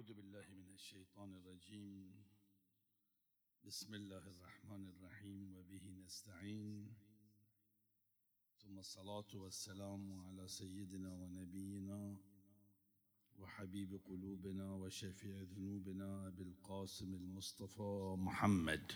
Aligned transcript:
أعوذ 0.00 0.12
بالله 0.12 0.46
من 0.56 0.72
الشيطان 0.72 1.34
الرجيم. 1.34 2.24
بسم 3.64 3.94
الله 3.94 4.24
الرحمن 4.32 4.88
الرحيم 4.88 5.56
وبه 5.56 5.84
نستعين. 6.04 6.88
ثم 8.62 8.78
الصلاة 8.78 9.30
والسلام 9.34 10.12
على 10.12 10.48
سيدنا 10.48 11.12
ونبينا 11.14 12.16
وحبيب 13.38 14.00
قلوبنا 14.04 14.72
وشفيع 14.72 15.42
ذنوبنا 15.42 16.26
أبي 16.28 16.42
القاسم 16.42 17.14
المصطفى 17.14 18.16
محمد. 18.18 18.92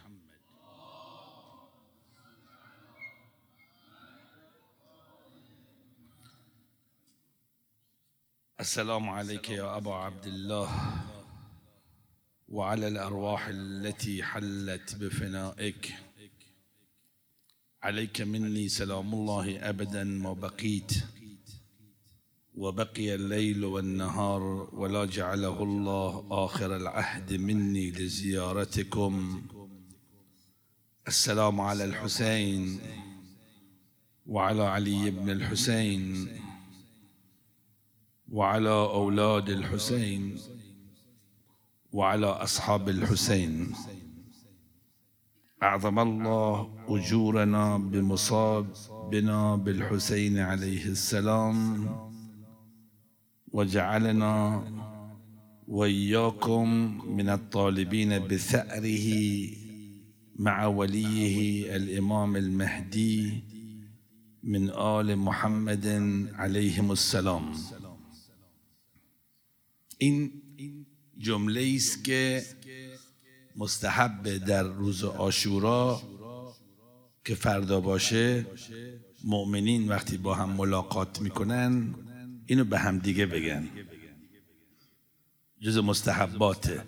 السلام 8.64 9.08
عليك 9.08 9.50
يا 9.50 9.76
أبا 9.76 9.94
عبد 9.94 10.26
الله 10.26 10.68
وعلى 12.48 12.88
الأرواح 12.88 13.46
التي 13.48 14.22
حلت 14.22 14.96
بفنائك. 14.96 15.92
عليك 17.82 18.20
مني 18.20 18.68
سلام 18.68 19.14
الله 19.14 19.68
أبدا 19.68 20.04
ما 20.04 20.32
بقيت 20.32 20.92
وبقي 22.54 23.14
الليل 23.14 23.64
والنهار 23.64 24.42
ولا 24.72 25.04
جعله 25.04 25.62
الله 25.62 26.26
آخر 26.30 26.76
العهد 26.76 27.32
مني 27.32 27.90
لزيارتكم. 27.90 29.42
السلام 31.08 31.60
على 31.60 31.84
الحسين 31.84 32.80
وعلى 34.26 34.62
علي 34.62 35.10
بن 35.10 35.30
الحسين. 35.30 36.28
وعلى 38.34 38.70
أولاد 38.70 39.48
الحسين 39.50 40.36
وعلى 41.92 42.26
أصحاب 42.26 42.88
الحسين. 42.88 43.72
أعظم 45.62 45.98
الله 45.98 46.74
أجورنا 46.88 47.78
بمصابنا 47.78 49.56
بالحسين 49.56 50.38
عليه 50.38 50.86
السلام 50.86 51.88
وجعلنا 53.52 54.64
وإياكم 55.68 56.68
من 57.16 57.28
الطالبين 57.28 58.18
بثأره 58.18 59.08
مع 60.36 60.66
وليه 60.66 61.76
الإمام 61.76 62.36
المهدي 62.36 63.42
من 64.42 64.70
آل 64.70 65.18
محمد 65.18 65.86
عليهم 66.34 66.92
السلام. 66.92 67.52
این 69.98 70.42
جمله 71.18 71.72
است 71.76 72.04
که 72.04 72.44
مستحب 73.56 74.36
در 74.36 74.62
روز 74.62 75.04
آشورا 75.04 76.02
که 77.24 77.34
فردا 77.34 77.80
باشه 77.80 78.46
مؤمنین 79.24 79.88
وقتی 79.88 80.16
با 80.16 80.34
هم 80.34 80.50
ملاقات 80.50 81.20
می‌کنن 81.20 81.94
اینو 82.46 82.64
به 82.64 82.78
هم 82.78 82.98
دیگه 82.98 83.26
بگن. 83.26 83.68
جز 85.60 85.78
مستحباته. 85.78 86.84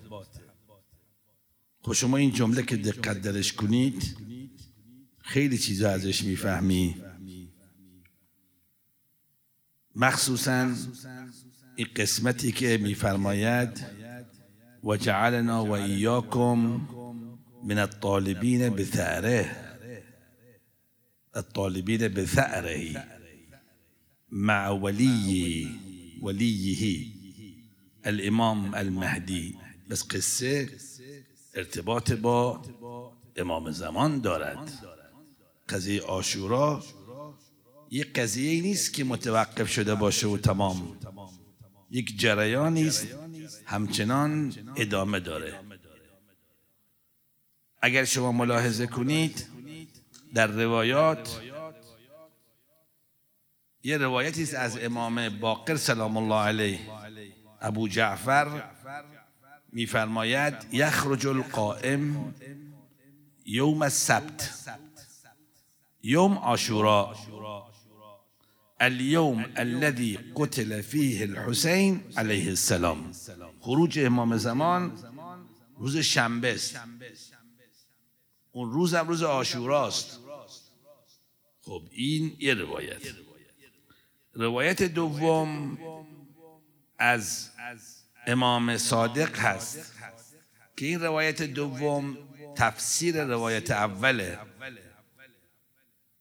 خب 1.81 1.93
شما 1.93 2.17
این 2.17 2.31
جمله 2.31 2.63
که 2.63 2.77
دقت 2.77 3.21
درش 3.21 3.53
کنید 3.53 4.17
خیلی 5.17 5.57
چیزا 5.57 5.89
ازش 5.89 6.23
می‌فهمی. 6.23 6.95
مخصوصا 9.95 10.71
قسمتی 11.83 12.51
که 12.51 12.77
میفرماید 12.77 13.85
و 14.83 14.97
جعلنا 14.97 15.65
و 15.65 15.71
ایاکم 15.71 16.81
من 17.63 17.77
الطالبین 17.77 18.69
بثأره. 18.69 19.55
الطالبین 21.33 22.07
بثأره 22.07 23.03
مع 24.31 24.69
ولی 24.69 25.67
ولیه 26.23 27.05
الإمام 28.03 28.73
المهدی 28.73 29.57
بس 29.89 30.03
قصة 30.07 30.69
ارتباط 31.55 32.11
با 32.11 32.61
إمام 33.37 33.71
زمان 33.71 34.21
دارد. 34.21 34.71
قضیه 35.69 36.01
آشورا 36.01 36.83
یک 37.91 38.19
قضیه 38.19 38.61
نیست 38.61 38.93
که 38.93 39.03
متوقف 39.03 39.69
شده 39.69 39.95
باشه 39.95 40.27
و 40.27 40.37
تمام. 40.37 40.97
یک 41.91 42.19
جریانی 42.19 42.87
است 42.87 43.07
همچنان 43.65 44.53
ادامه 44.75 45.19
داره. 45.19 45.59
اگر 47.81 48.05
شما 48.05 48.31
ملاحظه 48.31 48.87
کنید 48.87 49.47
در 50.33 50.47
روایات 50.47 51.41
یه 53.83 53.97
روایتی 53.97 54.43
است 54.43 54.53
از 54.53 54.77
امام 54.77 55.39
باقر 55.39 55.75
سلام 55.75 56.17
الله 56.17 56.47
علیه 56.47 56.79
ابو 57.61 57.87
جعفر 57.87 58.63
میفرماید 59.71 60.53
یخرج 60.71 61.27
القائم 61.27 62.33
یوم 63.45 63.81
السبت 63.81 64.67
یوم 66.03 66.33
عاشورا. 66.33 67.15
اليوم 68.81 69.45
الذي 69.57 70.19
قتل 70.35 70.83
فيه 70.83 71.23
الحسين 71.23 72.03
عليه 72.17 72.49
السلام. 72.49 73.11
خروج 73.59 73.99
امام 73.99 74.37
زمان 74.37 74.97
روز 75.77 75.97
شنبه 75.97 76.53
است. 76.53 76.79
اون 78.51 78.71
روز 78.71 78.93
هم 78.93 79.07
روز 79.07 79.23
آشوراست 79.23 80.19
خب 81.61 81.83
این 81.91 82.35
یه 82.39 82.53
روایت. 82.53 83.01
روایت. 84.33 84.83
دوم 84.83 85.77
از 86.97 87.49
امام 88.27 88.77
صادق 88.77 89.37
هست. 89.39 89.93
که 90.77 90.85
این 90.85 90.99
روایت 90.99 91.41
دوم 91.41 92.17
تفسیر 92.55 93.23
روایت 93.23 93.71
اوله. 93.71 94.39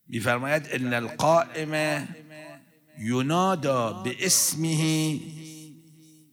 میفرماید 0.08 0.66
ان 0.70 0.94
القائم 0.94 2.08
ينادى 2.98 4.10
باسمه 4.10 5.20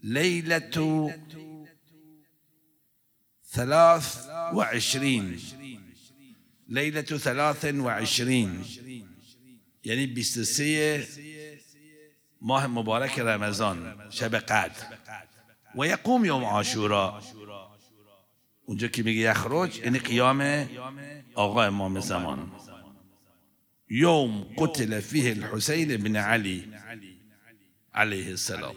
ليلة 0.04 1.10
ثلاث 3.52 4.28
وعشرين. 4.54 5.40
ليلة 6.70 7.02
ثلاث 7.02 7.66
وعشرين. 7.66 8.64
يعني 9.86 10.06
بستسية 10.06 11.08
ماه 12.42 12.68
مبارك 12.68 13.20
رمضان 13.20 14.10
شب 14.10 14.36
قدر. 14.36 14.72
ويقوم 15.76 16.26
يوم 16.26 16.46
عاشوراء 16.46 17.24
اونجا 18.66 18.88
که 18.88 19.04
میگه 19.04 19.22
یخرج 19.22 19.78
یعنی 19.78 20.00
قیام 20.00 20.68
آقا 21.36 21.64
امام 21.64 22.00
زمان. 22.00 22.52
يوم 23.90 24.56
قتل 24.58 25.02
فيه 25.02 25.32
الحسين 25.32 25.98
بن 25.98 26.16
علي 26.16 26.68
عليه 27.94 28.30
السلام. 28.32 28.76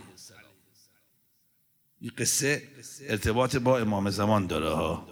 این 2.01 2.11
قصه 2.19 2.63
ارتباط 3.09 3.57
با 3.57 3.79
امام 3.79 4.11
زمان 4.11 4.47
داره 4.47 4.69
ها. 4.69 5.09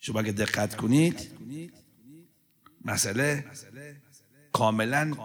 شما 0.00 0.20
اگه 0.20 0.32
دقت 0.32 0.76
کنید 0.76 1.30
مسئله 2.84 3.44
کاملا 4.52 5.16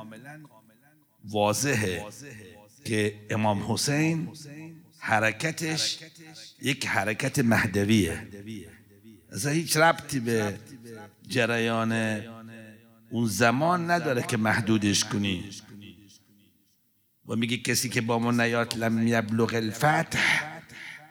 واضحه 1.24 2.06
که 2.86 3.28
امام 3.30 3.74
حسین 3.74 4.32
حرکتش 5.00 6.00
یک 6.62 6.88
حرکت 6.88 7.40
مهدویه. 7.40 8.28
اصلا 9.32 9.52
هیچ 9.52 9.78
ربطی 9.78 10.20
به 10.20 10.60
جریان 11.28 11.92
اون 13.12 13.28
زمان 13.28 13.92
نداره 13.92 14.22
که 14.22 14.38
محدودش 14.38 15.04
کنی. 15.04 15.50
و 17.28 17.36
میگه 17.36 17.58
کسی 17.58 17.90
که 17.90 18.02
با 18.02 18.20
ما 18.20 18.32
نیاد 18.32 18.78
لم 18.78 19.08
یبلغ 19.08 19.54
الفتح. 19.54 20.44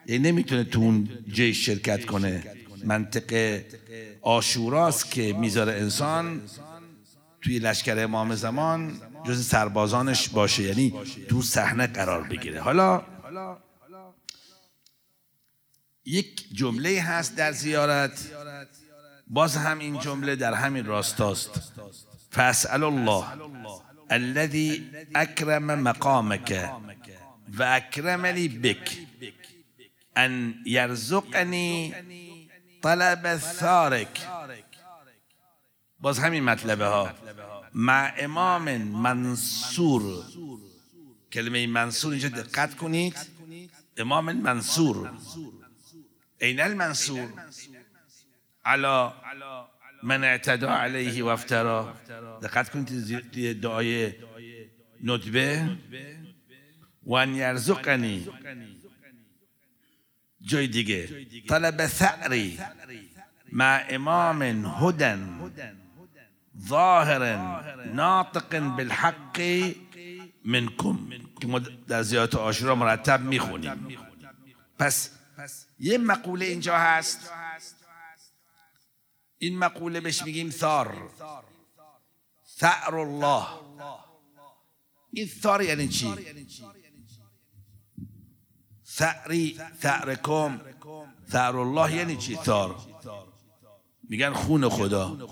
یعنی 0.07 0.31
نمی‌تونه 0.33 0.65
تو 0.65 0.81
اون 0.81 1.09
جیش 1.33 1.67
شرکت 1.67 2.05
کنه. 2.05 2.45
منطق 2.85 3.61
آشوراست 4.23 5.11
که 5.11 5.33
می‌ذاره 5.33 5.73
انسان 5.73 6.43
توی 7.43 7.59
لشکر 7.59 7.99
امام 7.99 8.35
زمان 8.35 9.01
جز 9.27 9.47
سربازانش 9.47 10.29
باشه. 10.29 10.63
یعنی 10.63 10.95
تو 11.29 11.43
صحنه 11.43 11.87
قرار 11.87 12.23
بگیره. 12.23 12.61
حالا 12.61 13.03
یک 16.05 16.47
جمله 16.53 17.01
هست 17.01 17.37
در 17.37 17.53
زیارت. 17.53 18.31
باز 19.31 19.57
هم 19.57 19.79
این 19.79 19.99
جمله 19.99 20.37
در 20.37 20.55
همین 20.55 20.85
راستاست. 20.85 21.73
فاسأل 22.31 22.83
الله 22.83 23.25
الذي 24.11 24.91
اکرم 25.15 25.65
مقامك 25.65 26.71
و 27.59 27.63
اکرمنی 27.63 28.49
بک 28.49 28.99
ان 30.17 30.55
یرزقنی 30.67 31.95
طلب 32.83 33.39
ثارک 33.39 34.21
باز 36.01 36.19
همین 36.19 36.45
مطلبه 36.45 36.87
ها. 36.87 37.11
مع 37.75 38.13
امام 38.19 38.77
منصور. 38.77 40.25
کلمه 41.33 41.67
منصور 41.67 42.13
اینجا 42.13 42.29
دقت 42.29 42.77
کنید. 42.77 43.17
امام 43.97 44.33
منصور. 44.33 45.11
این 46.41 46.61
المنصور. 46.61 47.29
علا 48.65 49.13
من 50.03 50.25
اعتدا 50.25 50.71
علیه 50.71 51.25
و 51.25 51.27
افترا 51.27 51.95
دقت 52.43 52.71
کنید 52.71 53.61
دعای 53.61 54.13
ندبه 55.05 55.77
و 57.03 57.15
ان 57.15 57.35
یرزقنی. 57.35 58.29
جای 60.41 60.67
دیگه. 60.67 61.27
طلب 61.49 61.87
ثعری 61.87 62.59
مع 63.53 63.85
امام 63.89 64.43
هدن. 64.67 65.53
ظاهر 66.69 67.37
ناطق 67.95 68.59
بالحق 68.59 69.41
منکم. 70.45 70.99
که 71.41 71.47
ما 71.47 71.59
در 71.59 72.03
زیارت 72.03 72.35
آشورا 72.35 72.75
مرتب 72.75 73.21
میخونیم. 73.21 73.97
پس 74.79 75.11
یه 75.79 75.99
مقوله 75.99 76.47
اینجا 76.47 76.79
هست. 76.79 77.33
این 79.43 79.59
مقوله 79.59 80.01
بهش 80.01 80.23
میگیم 80.23 80.51
ثار. 80.51 81.11
ثار 82.59 82.95
الله 82.99 83.47
این 85.13 85.27
ثار 85.27 85.63
یعنی 85.63 85.89
چی؟ 85.89 86.15
ثعری 88.87 89.59
ثعرکم 89.83 90.61
ثار 91.33 91.57
الله 91.57 91.97
یعنی 91.97 92.17
چی 92.17 92.37
ثار؟ 92.37 92.77
میگن 94.09 94.33
خون 94.33 94.69
خدا. 94.69 95.29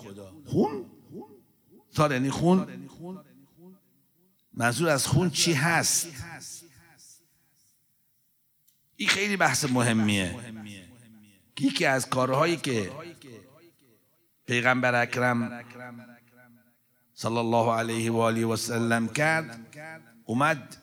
خون؟ 0.46 0.90
ثار 1.96 2.12
یعنی 2.12 2.30
خون؟ 2.30 2.88
منظور 4.52 4.88
از 4.88 5.06
خون 5.06 5.30
چی 5.30 5.52
هست؟ 5.52 6.08
این 8.96 9.08
خیلی 9.08 9.36
بحث 9.36 9.64
مهمیه. 9.64 10.36
یکی 11.60 11.84
از 11.84 12.08
کارهایی 12.08 12.56
که 12.56 12.92
پیغمبر 14.48 15.02
اکرم 15.02 15.64
صلی 17.14 17.36
الله 17.36 17.72
علیه 17.72 18.12
و 18.12 18.16
آله 18.16 18.46
و 18.46 18.56
سلم 18.56 19.08
کرد 19.08 19.60
اومد 20.24 20.76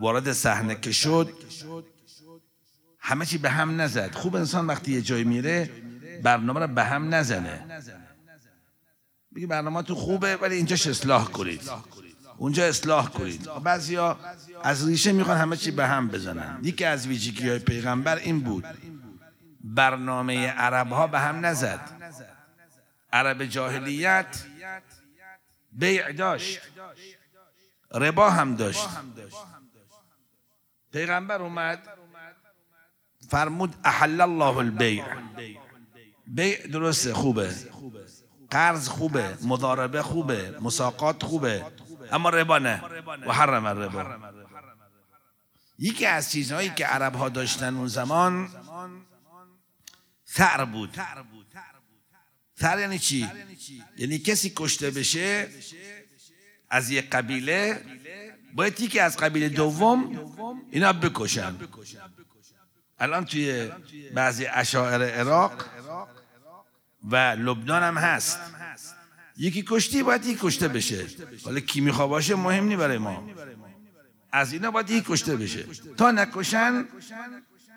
وارد 0.00 0.32
صحنه 0.32 0.74
که 0.74 0.92
شد. 0.92 1.28
همه 2.98 3.26
چی 3.26 3.38
به 3.38 3.50
هم 3.50 3.80
نزد. 3.80 4.14
خوب 4.14 4.36
انسان 4.36 4.66
وقتی 4.66 4.92
یه 4.92 5.02
جای 5.02 5.24
میره 5.24 5.70
برنامه 6.22 6.60
رو 6.60 6.66
به 6.66 6.84
هم 6.84 7.14
نزنه. 7.14 7.82
بگی 9.34 9.46
برنامه 9.46 9.82
تو 9.82 9.94
خوبه 9.94 10.36
ولی 10.36 10.54
اینجاش 10.54 10.86
اصلاح 10.86 11.24
کنید. 11.24 11.70
اونجا 12.36 12.64
اصلاح 12.64 13.08
کنید. 13.08 13.48
بعضیا 13.64 14.18
از 14.62 14.88
ریشه 14.88 15.12
می‌خوان 15.12 15.36
همه 15.36 15.56
چی 15.56 15.70
به 15.70 15.86
هم 15.86 16.08
بزنن. 16.08 16.58
یکی 16.62 16.84
از 16.84 17.06
ویژگی 17.06 17.48
های 17.48 17.58
پیغمبر 17.58 18.16
این 18.16 18.40
بود. 18.40 18.64
برنامه 19.64 20.46
عرب 20.46 20.88
ها 20.88 21.06
به 21.06 21.20
هم 21.20 21.46
نزد. 21.46 21.99
عرب 23.12 23.44
جاهلیت 23.44 24.44
بیع 25.72 26.12
داشت 26.12 26.60
ربا 27.94 28.30
هم 28.30 28.56
داشت. 28.56 28.88
پیغمبر 30.92 31.42
اومد 31.42 31.88
فرمود 33.28 33.74
احل 33.84 34.20
الله 34.20 34.56
البیع. 34.56 35.04
بیع 36.26 36.66
درسته 36.66 37.14
خوبه. 37.14 37.54
قرض 38.50 38.88
خوبه 38.88 39.38
مضاربه 39.42 40.02
خوبه 40.02 40.58
مساقات 40.60 41.22
خوبه 41.22 41.66
اما 42.12 42.30
ربا 42.30 42.58
نه. 42.58 42.82
و 43.26 43.32
حرم 43.32 43.66
الربا. 43.66 44.30
یکی 45.78 46.06
از 46.06 46.32
چیزهایی 46.32 46.70
که 46.70 46.86
عرب 46.86 47.14
ها 47.14 47.28
داشتن 47.28 47.76
اون 47.76 47.86
زمان 47.86 48.48
ثر 50.26 50.64
بود. 50.64 50.98
ثر 52.60 52.78
یعنی 52.78 52.98
چی؟ 52.98 53.30
یعنی 53.96 54.18
کسی 54.18 54.52
کشته 54.56 54.90
بشه 54.90 55.48
از 56.70 56.90
یک 56.90 57.10
قبیله 57.10 57.82
باید 58.54 58.80
یکی 58.80 58.98
از 58.98 59.16
قبیله 59.16 59.48
دوم 59.48 60.00
اینا 60.70 60.92
بکشن. 60.92 61.54
الان 62.98 63.24
توی 63.24 63.70
بعضی 64.14 64.46
اشاعر 64.46 65.02
عراق 65.02 65.64
و 67.04 67.16
لبنان 67.16 67.82
هم 67.82 67.98
هست. 67.98 68.40
یکی 69.36 69.64
کشتی 69.68 70.02
باید 70.02 70.24
یکی 70.24 70.38
کشته 70.42 70.68
بشه. 70.68 71.06
حالا 71.44 71.60
کی 71.60 71.80
میخوا 71.80 72.06
باشه 72.06 72.34
مهم 72.34 72.64
نی 72.64 72.76
برای 72.76 72.98
ما. 72.98 73.30
از 74.32 74.52
اینا 74.52 74.70
باید 74.70 74.90
یکی 74.90 75.04
کشته 75.08 75.36
بشه. 75.36 75.64
تا 75.96 76.10
نکشن 76.10 76.88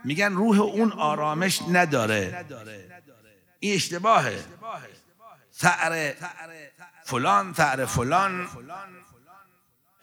میگن 0.03 0.33
روح 0.33 0.59
اون 0.59 0.91
آرامش 0.91 1.62
نداره. 1.71 2.45
این 3.63 3.75
اشتباهه. 3.75 4.45
ثعر 5.54 6.13
فلان 7.06 7.54
ثعر 7.54 7.86
فلان. 7.86 8.50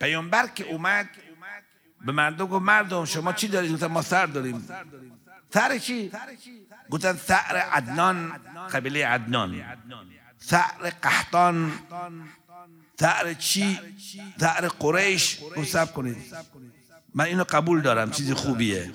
پیامبر 0.01 0.47
که 0.47 0.65
اومد 0.65 1.09
به 2.07 2.12
مردم 2.12 2.47
گفت 2.47 2.62
مردم 2.62 3.05
شما 3.05 3.33
چی 3.33 3.49
دارید؟ 3.49 3.73
گفتن 3.73 3.87
ما 3.87 4.03
سر 4.03 4.27
داریم. 4.27 4.69
سر 5.55 5.79
چی؟ 5.79 6.12
گفتن 6.91 7.12
ثعر 7.17 7.57
عدنان 7.57 8.41
قبیله 8.73 9.07
عدنان. 9.07 9.65
ثعر 10.43 10.91
قحطان. 11.03 11.73
ثعر 13.01 13.35
چی؟ 13.35 13.81
ثعر 14.41 14.69
قریش. 14.69 15.39
سب 15.67 15.95
کنید. 15.95 16.17
من 17.14 17.25
اینو 17.25 17.45
قبول 17.45 17.81
دارم 17.81 18.11
چیزی 18.11 18.35
خوبیه. 18.35 18.93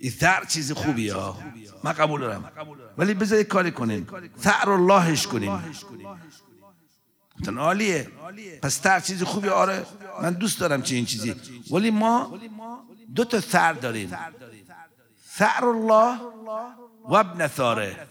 این 0.00 0.10
ثعر 0.10 0.44
چیزی 0.44 0.74
خوبیه 0.74 1.14
ها 1.14 1.42
من 1.84 1.92
قبول 1.92 2.20
دارم. 2.20 2.52
ولی 2.98 3.14
بذارید 3.14 3.48
کاری 3.48 3.70
کنیم 3.70 4.06
ثعر 4.40 4.70
اللهش 4.70 5.26
کنیم 5.26 5.62
گفتن 7.40 7.58
عالیه. 7.58 8.10
پس 8.62 8.80
ثعر 8.80 9.00
چیزی 9.00 9.24
خوبی 9.24 9.48
آره 9.48 9.86
من 10.22 10.32
دوست 10.32 10.60
دارم 10.60 10.82
چه 10.82 10.94
این 10.94 11.04
چیزی. 11.04 11.34
ولی 11.70 11.90
ما 11.90 12.38
دو 13.14 13.24
تا 13.24 13.40
ثعر 13.40 13.72
داریم. 13.72 14.18
ثعر 15.38 15.64
الله 15.64 16.20
و 17.08 17.14
ابن 17.14 17.46
ثاره. 17.46 18.06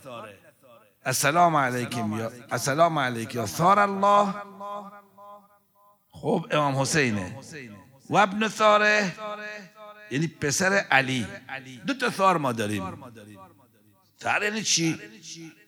السلام 1.06 1.56
علیکم 1.56 2.20
یا 2.20 2.32
السلام 2.52 3.00
علیکم. 3.00 3.40
یا 3.40 3.46
ثار 3.46 3.80
الله. 3.80 4.34
خب 6.10 6.46
امام 6.52 6.76
حسینه. 6.76 7.40
و 8.10 8.18
ابن 8.18 8.48
ثاره 8.48 9.14
یعنی 10.12 10.28
پسر 10.28 10.74
علی. 10.74 11.28
دو 11.88 11.94
تا 11.94 12.10
ثار 12.10 12.38
ما 12.38 12.52
داریم. 12.52 12.84
ثار 14.26 14.44
یعنی 14.44 14.64
چی؟ 14.64 14.98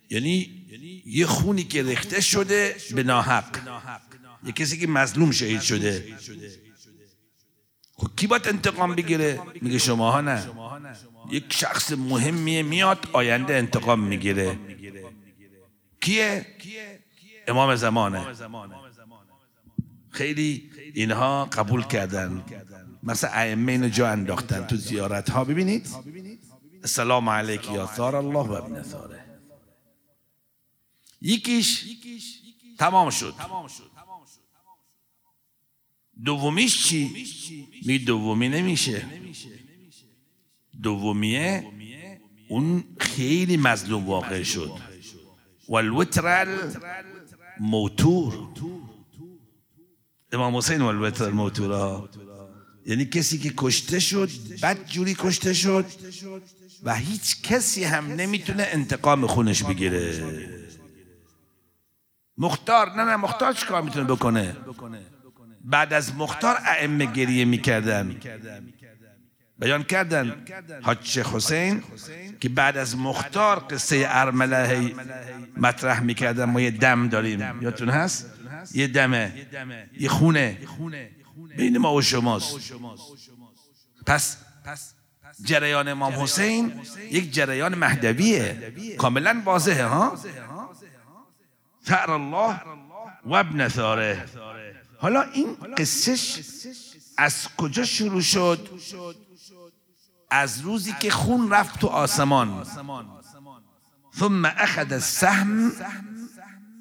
یعنی 0.09 0.63
یه 1.05 1.25
خونی 1.25 1.63
که 1.63 1.83
رخته 1.83 2.21
شده 2.21 2.75
به 2.95 3.03
ناحق. 3.03 3.57
یه 4.45 4.51
کسی 4.51 4.77
که 4.77 4.87
مظلوم 4.87 5.31
شهید 5.31 5.61
شده. 5.61 6.17
خب 7.93 8.09
کی 8.15 8.27
باید 8.27 8.47
انتقام 8.47 8.95
بگیره؟ 8.95 9.39
میگه 9.61 9.77
شماها 9.77 10.21
نه. 10.21 10.43
یک 11.31 11.53
شخص 11.53 11.91
مهمیه 11.91 12.63
میاد 12.63 13.09
آینده 13.13 13.55
انتقام 13.55 13.99
می‌گیره. 13.99 14.57
کیه؟ 16.01 16.45
امام 17.47 17.75
زمانه. 17.75 18.25
خیلی 20.09 20.69
اینها 20.93 21.45
قبول 21.45 21.83
کردن. 21.83 22.43
مثلا 23.03 23.29
ائمه 23.29 23.71
اینو 23.71 23.89
جا 23.89 24.09
انداختن 24.09 24.67
تو 24.67 24.75
زیارت 24.75 25.29
ها 25.29 25.43
ببینید. 25.43 25.87
السلام 26.81 27.29
علیک 27.29 27.71
یا 27.71 27.87
ثار 27.95 28.15
الله 28.15 28.47
و 28.47 28.51
ابن 28.51 28.83
ثاره. 28.83 29.25
یکیش 31.21 31.85
تمام 32.79 33.09
شد. 33.09 33.33
دومیش 36.25 36.87
چی؟ 36.87 37.25
می 37.85 37.99
دومی 37.99 38.49
نمیشه. 38.49 39.05
دومیه 40.83 41.71
اون 42.49 42.83
خیلی 42.99 43.57
مظلوم 43.57 44.05
واقع 44.05 44.43
شد. 44.43 44.71
والوتر 45.69 46.47
موتور 47.59 48.47
امام 50.31 50.57
حسین 50.57 50.81
والوتر 50.81 51.29
موتور 51.29 52.09
یعنی 52.85 53.05
کسی 53.05 53.37
که 53.37 53.53
کشته 53.57 53.99
شد 53.99 54.29
بد 54.61 54.85
جوری 54.85 55.15
کشته 55.19 55.53
شد. 55.53 55.85
و 56.83 56.95
هیچ 56.95 57.41
کسی 57.41 57.83
هم 57.83 58.05
نمی‌تونه 58.05 58.67
انتقام 58.71 59.27
خونش 59.27 59.63
بگیره. 59.63 60.25
مختار 62.37 62.95
نه 62.95 63.03
نه 63.03 63.15
مختار 63.15 63.53
چیکار 63.53 63.81
می‌تونه 63.81 64.05
بکنه؟ 64.05 64.55
بعد 65.63 65.93
از 65.93 66.15
مختار 66.15 66.57
ائمه 66.65 67.05
گریه 67.05 67.45
می‌کردن. 67.45 68.19
بیان 69.59 69.83
کردن 69.83 70.45
حاج 70.81 71.19
حسین 71.19 71.83
که 72.39 72.49
بعد 72.49 72.77
از 72.77 72.97
مختار 72.97 73.67
قصه 73.69 74.05
ارمله 74.07 74.93
مطرح 75.57 75.99
می‌کردن. 75.99 76.45
ما 76.45 76.61
یه 76.61 76.71
دم 76.71 77.09
داریم. 77.09 77.61
یادتون 77.61 77.89
هست؟ 77.89 78.31
یه 78.73 78.87
دمه. 78.87 79.47
یه 79.99 80.09
خونه. 80.09 80.57
بین 81.57 81.77
ما 81.77 81.93
و 81.93 82.01
شماست. 82.01 82.73
پس 84.05 84.37
جریان 85.43 85.87
امام 85.87 86.13
حسین 86.13 86.81
یک 87.11 87.33
جریان 87.33 87.75
مهدویه. 87.75 88.73
کاملا 88.97 89.41
واضحه 89.45 89.85
ها؟ 89.85 90.17
ثار 91.87 92.11
الله 92.11 92.61
و 93.25 93.33
ابن 93.33 93.67
ثاره 93.67 94.25
حالا 94.97 95.21
این 95.21 95.57
قصهش 95.77 96.39
از 97.17 97.47
کجا 97.57 97.85
شروع 97.85 98.21
شد؟ 98.21 98.69
از 100.31 100.61
روزی 100.61 100.93
که 100.99 101.11
خون 101.11 101.51
رفت 101.51 101.79
تو 101.79 101.87
آسمان. 101.87 102.65
ثم 104.19 104.45
اخذ 104.45 104.91
السهم. 104.91 105.71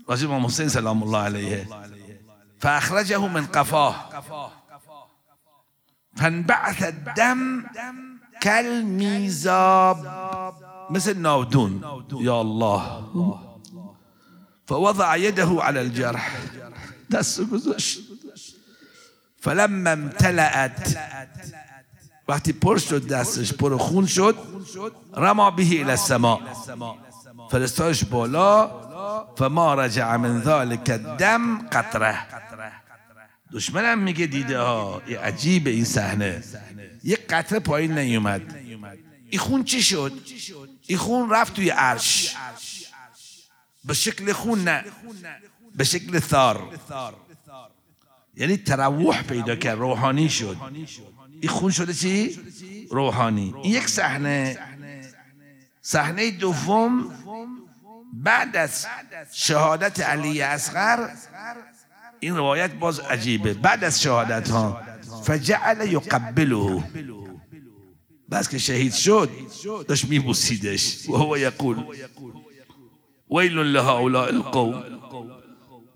راجب 0.08 0.30
امام 0.30 0.46
حسین 0.46 0.68
سلام 0.68 1.02
الله 1.02 1.18
علیه. 1.18 1.68
فاخرجه 2.58 3.18
من 3.18 3.46
قفاه. 3.46 4.10
فانبعث 6.16 6.82
الدم 6.82 7.64
كالميزاب. 8.40 9.97
مثل 10.90 11.19
ناودون. 11.19 11.81
يا 12.21 12.40
الله. 12.40 12.83
فوضع 14.66 15.16
يده 15.16 15.57
على 15.61 15.81
الجرح. 15.81 16.37
دست 17.11 17.40
گذاشت 17.40 18.00
فلما 19.40 19.93
امتلأت. 19.93 20.99
وقتی 22.28 22.52
پر 22.52 22.78
شد 22.78 23.07
دستش 23.07 23.52
پر 23.52 23.76
خون 23.76 24.07
شد 24.07 24.37
رما 25.16 25.50
به 25.50 25.83
الى 25.83 25.93
السماء. 25.93 26.40
فرستاش 27.50 28.05
بالا 28.05 28.71
فما 29.37 29.75
رجع 29.75 30.16
من 30.16 30.40
ذلك 30.40 30.90
الدم 30.90 31.69
قطره. 31.69 32.26
دشمنم 33.52 33.98
میگه 33.98 34.26
دیده 34.26 34.58
ها 34.58 35.02
عجیب 35.22 35.66
این 35.66 35.84
صحنه. 35.84 36.42
یک 37.04 37.26
قطره 37.26 37.58
پایین 37.58 37.98
نیومد. 37.98 38.42
این 39.30 39.40
خون 39.40 39.64
چی 39.64 39.82
شد؟ 39.82 40.12
این 40.86 40.98
خون 40.98 41.30
رفت 41.30 41.54
توی 41.54 41.70
عرش. 41.70 42.36
به 43.84 43.94
شکل 43.94 44.32
خون 44.32 44.64
نه 44.64 44.84
به 45.76 45.84
شکل 45.84 46.20
ثار. 46.20 46.78
یعنی 48.36 48.56
تروح 48.56 49.22
پیدا 49.22 49.56
کرد 49.56 49.78
روحانی 49.78 50.28
شد. 50.28 50.56
این 51.40 51.50
خون 51.50 51.70
شده 51.70 51.94
چی؟ 51.94 52.40
روحانی. 52.90 53.54
این 53.62 53.74
یک 53.74 53.88
صحنه. 53.88 54.58
صحنه 55.82 56.30
دوم 56.30 57.14
بعد 58.12 58.56
از 58.56 58.86
شهادت 59.32 60.00
علی 60.00 60.42
اصغر 60.42 61.10
این 62.20 62.37
روایت 62.37 62.75
باز 62.75 63.00
عجیبه 63.00 63.54
بعد 63.54 63.85
از 63.85 64.02
شهادت 64.02 64.50
ها 64.50 64.80
فجعل 65.25 65.92
یقبله 65.92 66.85
بس 68.30 68.49
که 68.49 68.58
شهید 68.58 68.92
شد 68.92 69.30
داشت 69.88 70.04
میبوسیدش. 70.04 71.08
و 71.08 71.16
هو 71.16 71.38
یقول 71.38 71.85
ویل 73.30 73.58
لهؤلاء 73.58 74.28
القوم 74.28 74.82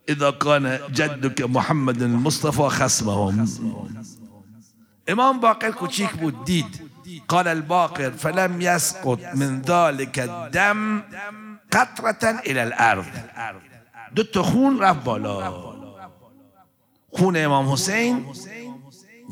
اذا 0.08 0.32
كان 0.32 0.78
جدك 0.92 1.40
محمد 1.40 2.02
المصطفى 2.02 2.68
خصمهم. 2.68 3.48
امام 5.08 5.40
باقر 5.40 5.70
کوچیک 5.70 6.10
بود 6.10 6.44
دید. 6.44 6.90
قال 7.28 7.48
الباقر 7.48 8.10
فلم 8.10 8.60
يسقط 8.60 9.18
من 9.34 9.62
ذلك 9.62 10.18
الدم 10.18 11.02
قطرة 11.72 12.40
إلى 12.46 12.62
الأرض. 12.62 13.06
دو 14.14 14.22
تا 14.22 14.42
خون 14.42 14.78
رفت 14.78 15.04
بالا. 15.04 15.69
خون 17.10 17.36
امام 17.36 17.72
حسین 17.72 18.26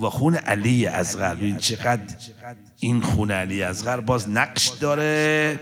و 0.02 0.10
خون 0.10 0.34
علی 0.34 0.86
اصغر. 0.86 1.34
ببین 1.34 1.56
چقدر 1.56 2.16
این 2.80 3.00
خون 3.00 3.30
علی 3.30 3.62
اصغر 3.62 4.00
باز 4.00 4.28
نقش 4.28 4.68
داره 4.68 5.60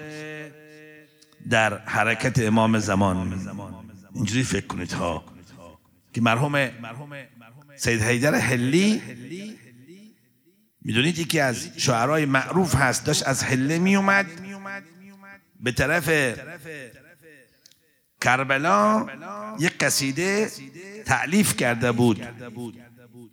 در 1.50 1.78
حرکت 1.78 2.38
امام 2.38 2.78
زمان. 2.78 3.40
اینجوری 4.14 4.42
فکر 4.42 4.66
کنید 4.66 4.92
ها. 4.92 5.24
که 6.12 6.20
مرحوم 6.20 6.70
سید 7.76 8.02
حیدر 8.02 8.34
حلی 8.34 9.02
می‌دونید 10.82 11.18
یکی 11.18 11.40
از 11.40 11.68
شعرهای 11.76 12.24
معروف 12.24 12.74
هست 12.74 13.04
داشت 13.04 13.28
از 13.28 13.44
حله 13.44 13.78
میومد 13.78 14.26
به 15.60 15.72
طرف 15.72 16.10
کربلا 18.20 19.06
یک 19.58 19.78
قصیده 19.78 20.50
تعلیف 21.06 21.56
کرده 21.56 21.92
بود. 21.92 22.18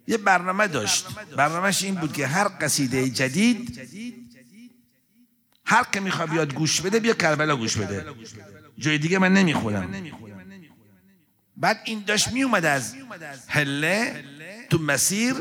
یه 0.07 0.17
برنامه 0.17 0.67
داشت. 0.67 1.07
برنامهش 1.37 1.83
این 1.83 1.95
بود 1.95 2.13
که 2.13 2.27
هر 2.27 2.47
قصیده 2.61 3.09
جدید 3.09 3.79
هر 5.65 5.83
که 5.91 5.99
می‌خواد 5.99 6.29
بیاد 6.29 6.53
گوش 6.53 6.81
بده 6.81 6.99
بیا 6.99 7.13
کربلا 7.13 7.55
گوش 7.55 7.77
بده. 7.77 8.05
جای 8.77 8.97
دیگه 8.97 9.19
من 9.19 9.33
نمی‌خونم. 9.33 9.89
بعد 11.57 11.79
این 11.85 12.03
داشت 12.07 12.31
میومد 12.31 12.65
از 12.65 12.95
هله 13.47 14.23
تو 14.69 14.77
مسیر. 14.77 15.35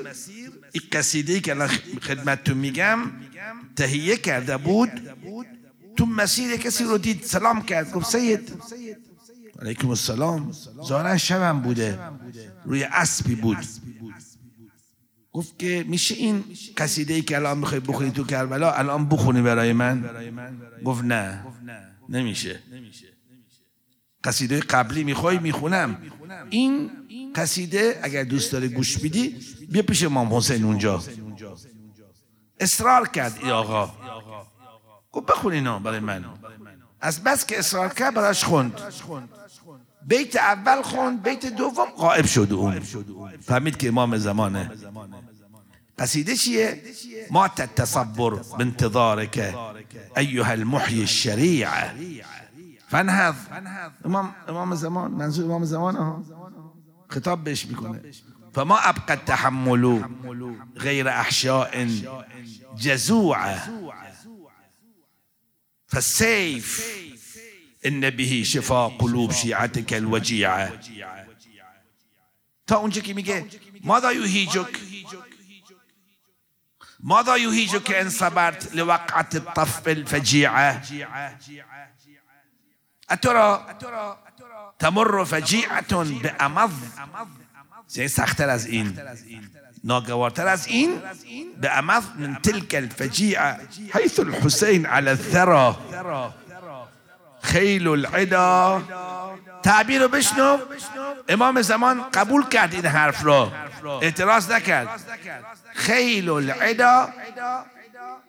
این 0.73 0.83
قصیده 0.93 1.41
که 1.41 1.51
الان 1.51 1.69
خدمتتون 2.03 2.59
میگم 2.59 2.99
تهیه 3.77 4.17
کرده 4.17 4.57
بود. 4.57 4.91
تو 5.97 6.07
مسیر 6.07 6.57
کسی 6.57 6.85
رو 6.85 6.99
دید 6.99 7.23
سلام 7.25 7.63
کرد 7.63 7.93
گفت 7.93 8.11
سید. 8.11 8.53
علیکم 9.63 9.89
السلام. 9.89 10.53
ظاهرا 10.85 11.17
شبم 11.17 11.61
بوده. 11.61 11.99
روی 12.65 12.85
اسبی 12.85 13.35
بود. 13.35 13.57
گفت 15.33 15.59
که 15.59 15.85
میشه 15.89 16.15
این 16.15 16.45
قصیده 16.77 17.15
ای 17.15 17.23
که 17.23 17.37
الان 17.37 17.59
می‌خوای 17.59 17.81
بخونی 17.81 18.11
تو 18.11 18.25
کربلا 18.25 18.73
الان 18.73 19.09
بخونی 19.09 19.43
برای 19.43 19.73
من؟ 19.73 20.05
گفت 20.85 21.05
نه. 21.05 21.45
نمیشه. 22.09 22.61
قصیده 24.25 24.61
قبلی 24.61 25.05
می‌خوای 25.05 25.39
می‌خونم. 25.39 25.99
این 26.51 26.91
قصیده 27.35 28.01
اگر 28.03 28.25
دوست 28.25 28.53
داره 28.53 28.69
گوش 28.69 28.99
بیدی 28.99 29.37
بیا 29.71 29.83
پیش 29.83 30.05
امام 30.05 30.35
حسین 30.35 30.65
اونجا. 30.65 31.03
اصرار 32.61 33.09
کرد 33.09 33.39
ای 33.43 33.51
آقا. 33.51 33.93
گفت 35.13 35.27
بخون 35.27 35.53
اینا 35.53 35.79
برای 35.79 36.01
من. 36.01 36.25
از 37.01 37.25
بس 37.25 37.47
که 37.47 37.59
اصرار 37.59 37.89
کرد 37.89 38.15
براش 38.15 38.45
خوند. 38.45 38.81
بیت 40.07 40.37
اول 40.37 40.83
خوند 40.83 41.23
بیت 41.23 41.47
دوم. 41.47 41.91
قائب 41.97 42.27
شد 42.27 42.49
اون. 42.53 42.81
فهمید 43.41 43.77
که 43.77 43.89
امام 43.89 44.17
زمانه. 44.19 44.71
قصیده 45.99 46.37
چیه؟ 46.37 46.83
ما 47.31 47.49
تتصبر 47.49 48.31
بانتظارك 48.59 49.55
ایها 50.17 50.51
المحی 50.51 51.01
الشریعه 51.01 51.95
فنهض 52.89 53.35
امام 54.05 54.35
امام 54.49 54.75
زمان 54.75 55.11
منظور 55.11 55.45
امام 55.45 55.65
زمان 55.65 55.97
ها؟ 55.97 56.25
خطاب 57.09 57.45
بهش 57.45 57.67
میکنه. 57.67 58.01
فما 58.55 58.79
ابقى 58.79 59.15
التحمل 59.15 60.05
غير 60.77 61.09
احشاء 61.09 61.89
جزوعة. 62.79 63.59
فالسيف 65.87 66.83
إن 67.87 68.11
به 68.11 68.43
شفا 68.45 68.89
قلوب 68.89 69.33
شیعتك 69.33 69.93
الوجیعه 69.93 70.73
تا 72.67 72.77
اونجا 72.77 73.01
که 73.01 73.15
میگه؟ 73.15 73.47
ماذا 73.85 74.13
یهیجک؟ 74.13 74.79
ماذا 77.01 77.37
يهيجك 77.37 77.91
إن 77.91 78.11
صبرت 78.11 78.75
لوقعة 78.75 79.29
الطف 79.35 79.89
الفجيعة 79.89 80.83
أترى 83.11 83.67
تمر 84.79 85.25
فجيعة 85.25 86.05
بأمض. 86.05 86.71
زي 87.89 88.09
سختر 88.09 88.49
از 88.49 88.67
این. 88.67 88.99
ناگوارتر 89.85 90.49
از 90.49 90.67
این 90.67 91.01
بأمض 91.61 92.05
من 92.19 92.43
تلك 92.43 92.75
الفجيعة 92.75 93.61
حيث 93.93 94.21
الحسين 94.21 94.87
على 94.87 95.11
الثرى 95.11 95.77
خیل 97.43 97.89
العدا. 97.89 98.83
تعبیر 99.63 100.07
بشنو؟ 100.07 100.59
امام 101.29 101.63
زمان 101.63 102.03
قبول 102.03 102.49
کرد 102.49 102.75
این 102.75 102.87
حرف 102.87 103.23
رو. 103.23 103.53
اعتراض 104.03 104.51
نکرد. 104.51 104.89
خیل 105.75 106.31
العدا 106.31 107.09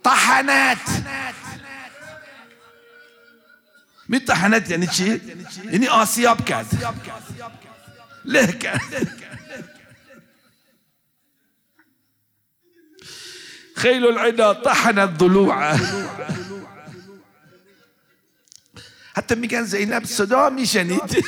طحنت 0.04 0.78
می 4.08 4.20
طحنت 4.20 4.70
یعنی 4.70 4.88
چی؟ 4.88 5.22
یعنی 5.72 5.88
آسیاب 5.88 6.46
کرد. 6.46 6.66
له 8.26 8.48
کرد. 8.48 8.82
خیل 13.76 14.06
العدا 14.06 14.54
طحن 14.54 14.98
الضلوع 14.98 15.76
حتی 19.16 19.36
میگن 19.36 19.64
زینب 19.64 20.04
صدا 20.04 20.50
میشنید 20.50 21.26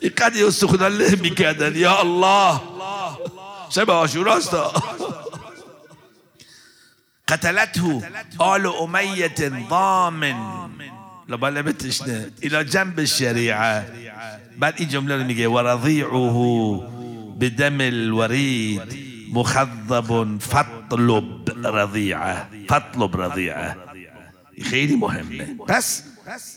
اینقدر 0.00 0.46
استخون 0.46 0.82
الله 0.82 1.16
میکردن 1.16 1.76
یا 1.76 1.98
الله. 2.00 2.60
شب 3.70 3.90
آشوراست 3.90 4.56
قتلته 7.28 8.02
آل 8.38 8.66
أمية 8.66 9.68
ضامن. 9.70 10.36
لبالا 11.28 11.62
بتشنه 11.62 12.30
إلى 12.42 12.64
جنب 12.64 12.98
الشريعة. 12.98 13.84
بعد 14.58 14.74
این 14.76 14.88
جمله 14.88 15.16
رو 15.16 15.24
میگه 15.24 15.48
ورضيعه 15.48 16.82
بدم 17.40 17.80
الوريد 17.80 18.82
مخضب 19.32 20.38
فاطلب 20.40 21.66
رضيعة. 21.66 22.48
فاطلب 22.68 23.20
رضيعة. 23.20 23.76
خیلی 24.62 24.96
مهمه 24.96 25.56
پس 25.68 26.02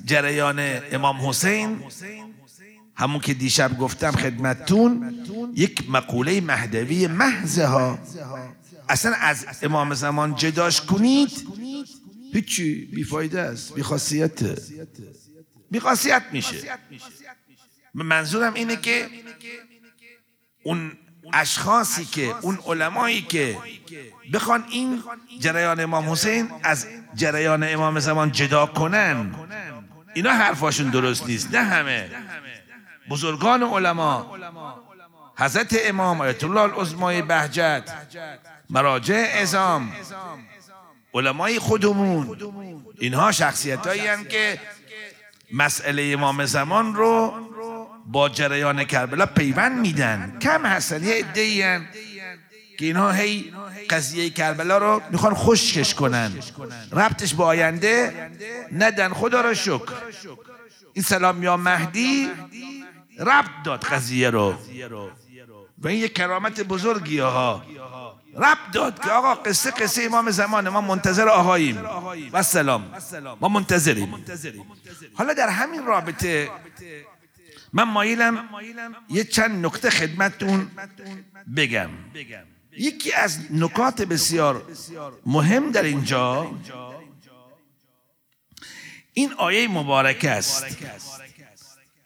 جریان 0.05 0.59
امام 0.91 1.29
حسین 1.29 1.83
همون 2.95 3.19
که 3.19 3.33
دیشب 3.33 3.77
گفتم 3.77 4.11
خدمتتون 4.11 5.15
یک 5.55 5.89
مقوله 5.89 6.41
مهدوی 6.41 7.07
محضه 7.07 7.65
ها 7.65 7.99
اصلا 8.89 9.13
از 9.13 9.45
امام 9.61 9.93
زمان 9.93 10.35
جداش 10.35 10.81
کنید 10.81 11.47
هیچی 12.33 12.85
بیفایده 12.85 13.41
است 13.41 13.73
بیخاصیته. 13.73 14.55
بیخاصیت 15.71 16.23
میشه. 16.31 16.57
منظورم 17.93 18.53
اینه 18.53 18.75
که 18.75 19.07
اون 20.63 20.91
اشخاصی 21.33 22.05
که 22.05 22.35
اون 22.41 22.57
علمایی 22.65 23.21
که 23.21 23.57
بخوان 24.33 24.63
این 24.69 25.03
جریان 25.39 25.79
امام 25.79 26.09
حسین 26.09 26.49
از 26.63 26.87
جریان 27.15 27.63
امام 27.63 27.99
زمان 27.99 28.31
جدا 28.31 28.65
کنن 28.65 29.35
اینا 30.13 30.31
حرفاشون 30.31 30.89
درست 30.89 31.27
نیست 31.27 31.55
نه 31.55 31.63
همه. 31.63 32.09
بزرگان 33.09 33.63
علما 33.63 34.37
حضرت 35.37 35.77
امام 35.85 36.21
آیت 36.21 36.43
الله 36.43 36.61
العظمای 36.61 37.21
بهجت 37.21 37.83
مراجع 38.69 39.31
ازام 39.35 39.91
علمای 41.13 41.59
خودمون. 41.59 42.37
اینها 42.99 43.31
شخصیت 43.31 43.87
هایی 43.87 44.25
که 44.29 44.59
مسئله 45.53 46.11
امام 46.13 46.45
زمان 46.45 46.95
رو 46.95 47.33
با 48.05 48.29
جریان 48.29 48.83
کربلا 48.83 49.25
پیوند 49.25 49.79
میدن. 49.79 50.37
کم 50.41 50.65
هستن 50.65 51.03
یه 51.03 51.13
عده 51.13 51.81
که 52.81 52.87
اینها 52.87 53.11
هی 53.11 53.53
قضیه 53.89 54.29
کربلا 54.29 54.77
رو 54.77 55.01
می‌خوان 55.11 55.33
خشکش 55.33 55.93
کنن. 55.95 56.31
ربطش 56.91 57.33
با 57.33 57.45
آینده 57.45 58.29
ندن. 58.71 59.13
خدا 59.13 59.41
را 59.41 59.53
شکر. 59.53 59.93
این 60.93 61.03
سلام 61.03 61.43
یا 61.43 61.57
مهدی 61.57 62.29
ربط 63.19 63.63
داد 63.63 63.83
قضیه 63.83 64.29
رو. 64.29 64.55
و 65.77 65.87
این 65.87 65.99
یک 65.99 66.13
کرامت 66.13 66.61
بزرگی 66.61 67.19
ها. 67.19 67.63
رب 68.37 68.57
داد 68.73 68.99
که 69.03 69.09
آقا 69.09 69.35
قصه 69.35 69.71
قصه 69.71 70.03
امام 70.03 70.31
زمان 70.31 70.69
ما 70.69 70.81
منتظر 70.81 71.27
آقاییم. 71.27 71.79
و 72.33 72.43
سلام 72.43 72.93
ما 73.41 73.47
منتظریم. 73.47 74.25
حالا 75.13 75.33
در 75.33 75.49
همین 75.49 75.85
رابطه 75.85 76.49
من 77.73 77.83
مایلم 77.83 78.43
یه 79.09 79.23
چند 79.23 79.65
نکته 79.65 79.89
خدمتتون 79.89 80.71
بگم. 81.55 81.89
یکی 82.77 83.13
از 83.13 83.39
نکات 83.51 84.01
بسیار 84.01 84.65
مهم 85.25 85.71
در 85.71 85.83
اینجا 85.83 86.51
این 89.13 89.33
آیه 89.33 89.67
مبارکه 89.67 90.29
است. 90.29 90.65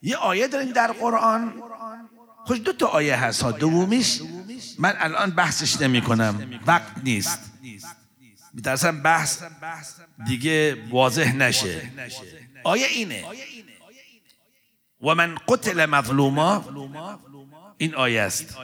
یه 0.02 0.16
آیه 0.16 0.48
داریم 0.48 0.72
در 0.72 0.92
قرآن. 0.92 1.54
خوش 2.46 2.60
دو 2.60 2.74
تا 2.74 2.88
آیه 2.88 3.16
هست 3.16 3.42
ها. 3.44 3.52
دومیش 3.52 4.22
من 4.80 4.96
الان 4.98 5.30
بحثش 5.30 5.82
نمی 5.82 6.02
کنم. 6.02 6.60
وقت 6.68 6.92
نیست. 7.04 7.40
میترسم 8.54 9.02
بحث 9.02 9.44
دیگه 10.28 10.78
واضح 10.90 11.36
نشه. 11.36 11.92
آیه 12.64 12.88
اینه. 12.88 13.24
و 15.02 15.16
من 15.16 15.36
قتل 15.48 15.86
مظلوما 15.86 16.66
این 17.78 17.96
آیه 17.96 18.22
است. 18.22 18.58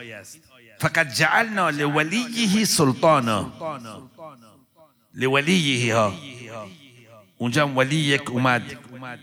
فقط 0.82 1.06
جعلنا 1.06 1.70
لولیه 1.70 2.64
سلطانا. 2.64 3.52
لولیه 5.14 5.96
ها. 5.96 6.14
اونجا 7.38 7.82
یک 7.90 8.30
اومد 8.30 8.62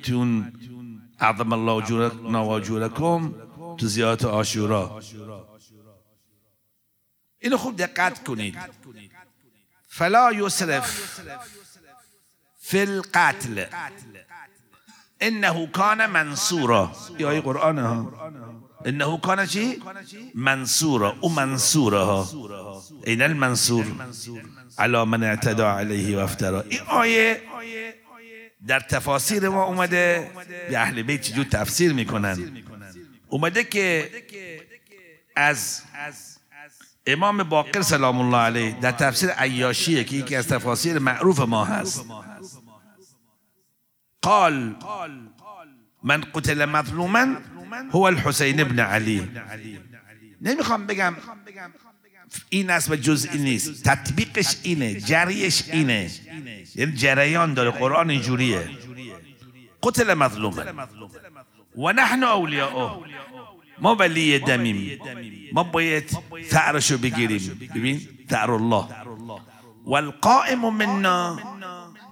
تون 0.03 0.53
أعظم 1.21 1.53
الله 1.53 1.71
اجورنا 1.71 2.45
و 2.45 2.49
اجورکم 2.49 3.33
تو 3.77 3.87
زیارت 3.87 4.25
آشورا 4.25 5.01
اینو 7.39 7.57
خوب 7.57 7.75
دقت 7.75 8.23
کنید 8.23 8.57
فلا 9.87 10.31
یسرف 10.33 11.19
فی 12.59 12.79
القتل 12.79 13.65
إنه 15.21 15.67
کان 15.67 16.05
منصورا. 16.05 16.91
آیه 17.19 17.41
قرآن 17.41 17.79
ها. 17.79 18.11
انه 18.85 19.19
کان 19.19 19.45
چی؟ 19.45 19.81
منصورا. 20.35 21.15
او 21.21 21.29
منصورا. 21.29 22.05
ها 22.05 22.83
این 23.03 23.21
المنصور. 23.21 23.85
علا 24.77 25.05
من 25.05 25.23
اعتدا 25.23 25.77
علیه 25.77 26.17
و 26.17 26.19
افترا. 26.19 26.61
این 26.61 26.79
آیه 26.87 27.41
در 28.67 28.79
تفاسیر 28.79 29.49
ما 29.49 29.63
اومده. 29.63 30.31
به 30.69 30.77
اهل 30.77 31.01
بیت 31.01 31.21
چجور 31.21 31.45
تفسیر 31.45 31.93
می‌کنن؟ 31.93 32.63
اومده 33.27 33.63
که 33.63 34.11
از 35.35 35.81
امام 37.05 37.43
باقر 37.43 37.81
سلام 37.81 38.19
الله 38.21 38.37
علیه 38.37 38.79
در 38.81 38.91
تفسیر 38.91 39.29
عیاشیه 39.29 40.03
که 40.03 40.15
یکی 40.15 40.35
از 40.35 40.47
تفاسیر 40.47 40.99
معروف 40.99 41.39
ما 41.39 41.65
هست. 41.65 42.05
قال 44.21 44.75
من 46.03 46.21
قتل 46.33 46.65
مظلوما 46.65 47.25
هو 47.91 48.01
الحسین 48.01 48.59
ابن 48.59 48.79
علی. 48.79 49.29
نمی‌خوام 50.41 50.87
بگم 50.87 51.15
این 52.49 52.69
است 52.69 52.91
و 52.91 52.95
جزئی 52.95 53.39
نیست. 53.39 53.83
تطبیقش 53.83 54.55
اینه 54.63 54.99
جریش 55.01 55.69
اینه. 55.69 56.11
یعنی 56.75 56.91
جریان 56.91 57.53
داره 57.53 57.71
قرآن 57.71 58.09
اینجوریه. 58.09 58.69
قتل 59.83 60.13
مظلوما 60.13 60.63
و 61.77 61.91
نحن 61.93 62.23
اولیاء 62.23 62.99
ما 63.81 63.95
ولی 63.95 64.39
دمیم. 64.39 64.99
ما 65.53 65.63
باید 65.63 66.17
ثأرشو 66.51 66.97
بگیریم. 66.97 67.69
ببین 67.75 68.01
ثأر 68.29 68.51
الله 68.51 68.85
والقائم 69.85 70.69
منا 70.69 71.39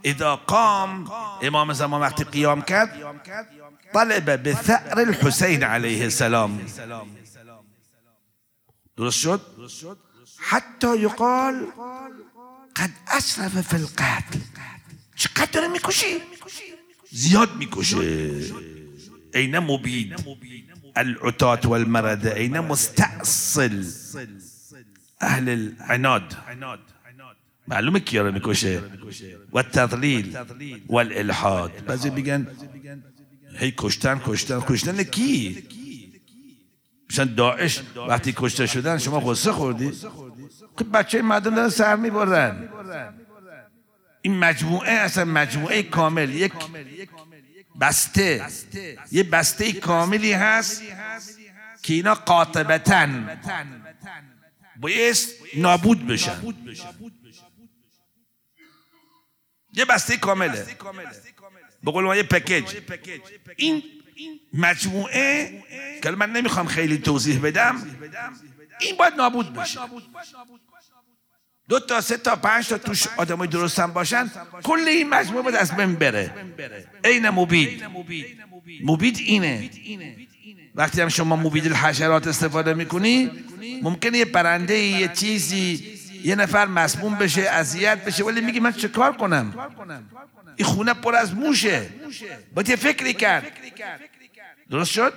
اذا 0.03 0.35
قام. 0.35 1.11
امام 1.41 1.73
زمان 1.73 2.01
وقتی 2.01 2.23
قیام 2.23 2.61
کرد 2.61 2.89
طلب 3.93 4.43
به 4.43 4.53
ثأر 4.53 4.99
الحسین 4.99 5.63
علیه 5.63 6.03
السلام. 6.03 6.61
درست؟ 8.97 9.19
شد 9.19 9.41
حتی 10.37 10.97
یقال 10.97 11.65
قد 12.75 12.89
اسرف 13.07 13.61
فی 13.61 13.75
القتل 13.75 14.39
چقدر 15.15 15.67
میکشی 15.67 16.21
زیاد 17.11 17.55
میکشه 17.55 17.97
این 19.33 19.59
مبید 19.59 20.15
العتات 20.95 21.65
والمرد. 21.65 22.27
این 22.27 22.59
مستأصل 22.59 23.83
أهل 25.21 25.49
العناد؟ 25.49 26.35
معلومة 27.67 27.99
کیا 27.99 28.21
رو 28.21 28.31
میکشه 28.31 28.81
و 29.53 29.63
تضلیل 29.63 30.37
و 30.87 30.95
الالحاد 30.95 31.85
بعضی 31.85 32.09
میگن 32.09 32.47
هی 33.57 33.73
کشتن 33.77 34.21
کشتن 34.25 34.61
کشتن 34.67 35.03
کی؟ 35.03 35.63
مثلا 37.09 37.25
داعش 37.25 37.81
وقتی 37.95 38.33
کشته 38.37 38.65
شدن 38.65 38.97
شما 38.97 39.19
غصه 39.19 39.51
خوردی؟ 39.51 39.91
خب 40.75 40.91
بچه 40.93 41.21
مردم 41.21 41.55
دارن 41.55 41.69
سر 41.69 41.95
می‌برن 41.95 42.69
این 44.21 44.39
مجموعه 44.39 44.91
اصلا 44.91 45.25
مجموعه 45.25 45.83
کامل 45.83 46.35
یک 46.35 46.51
بسته 47.81 48.47
یه 49.11 49.23
بسته 49.23 49.73
کاملی 49.73 50.31
هست 50.31 50.83
که 51.81 51.93
اینا 51.93 52.13
قاطبتا 52.13 53.07
بایست 54.79 55.29
نابود 55.57 56.07
بشن. 56.07 56.55
یه 59.73 59.85
بسته 59.85 60.17
کامله. 60.17 60.65
به 61.83 61.91
ما 61.91 62.15
یه 62.15 62.23
پکیج. 62.23 62.63
این 63.55 63.83
مجموعه 64.53 65.63
که 66.03 66.11
من 66.11 66.31
نمی‌خوام 66.31 66.65
خیلی 66.65 66.97
توضیح 66.97 67.39
بدم 67.39 67.75
این 68.81 68.97
باید 68.97 69.13
نابود 69.13 69.53
بشه 69.53 69.79
دو 71.69 71.79
تا 71.79 72.01
سه 72.01 72.17
تا 72.17 72.35
پنج 72.35 72.67
تا 72.67 72.77
توش 72.77 73.07
آدمای 73.17 73.47
درستن 73.47 73.87
باشن 73.87 74.31
کل 74.63 74.79
این 74.87 75.09
مجموعه 75.09 75.43
باید 75.43 75.55
از 75.55 75.75
بین 75.75 75.95
بره. 75.95 76.33
عین 77.03 77.29
مبید. 77.29 77.83
مبید 78.83 79.17
اینه. 79.17 79.69
وقتی 80.75 81.01
هم 81.01 81.09
شما 81.09 81.35
مبید 81.35 81.65
الحشرات 81.65 82.27
استفاده 82.27 82.73
می‌کنی 82.73 83.31
ممکنه 83.83 84.17
یه 84.17 84.25
پرنده 84.25 84.77
یه 84.77 85.07
چیزی 85.07 85.97
یه 86.23 86.35
نفر 86.35 86.65
مسموم 86.65 87.15
بشه 87.15 87.41
اذیت 87.41 88.05
بشه 88.05 88.23
ولی 88.23 88.41
میگی 88.41 88.59
من 88.59 88.71
چه 88.71 88.87
کار 88.87 89.17
کنم؟ 89.17 89.53
این 90.57 90.67
خونه 90.67 90.93
پر 90.93 91.15
از 91.15 91.33
موشه. 91.33 91.89
باید 92.55 92.69
یه 92.69 92.75
فکری 92.75 93.13
کرد؟ 93.13 93.51
درست 94.69 94.91
شد؟ 94.91 95.13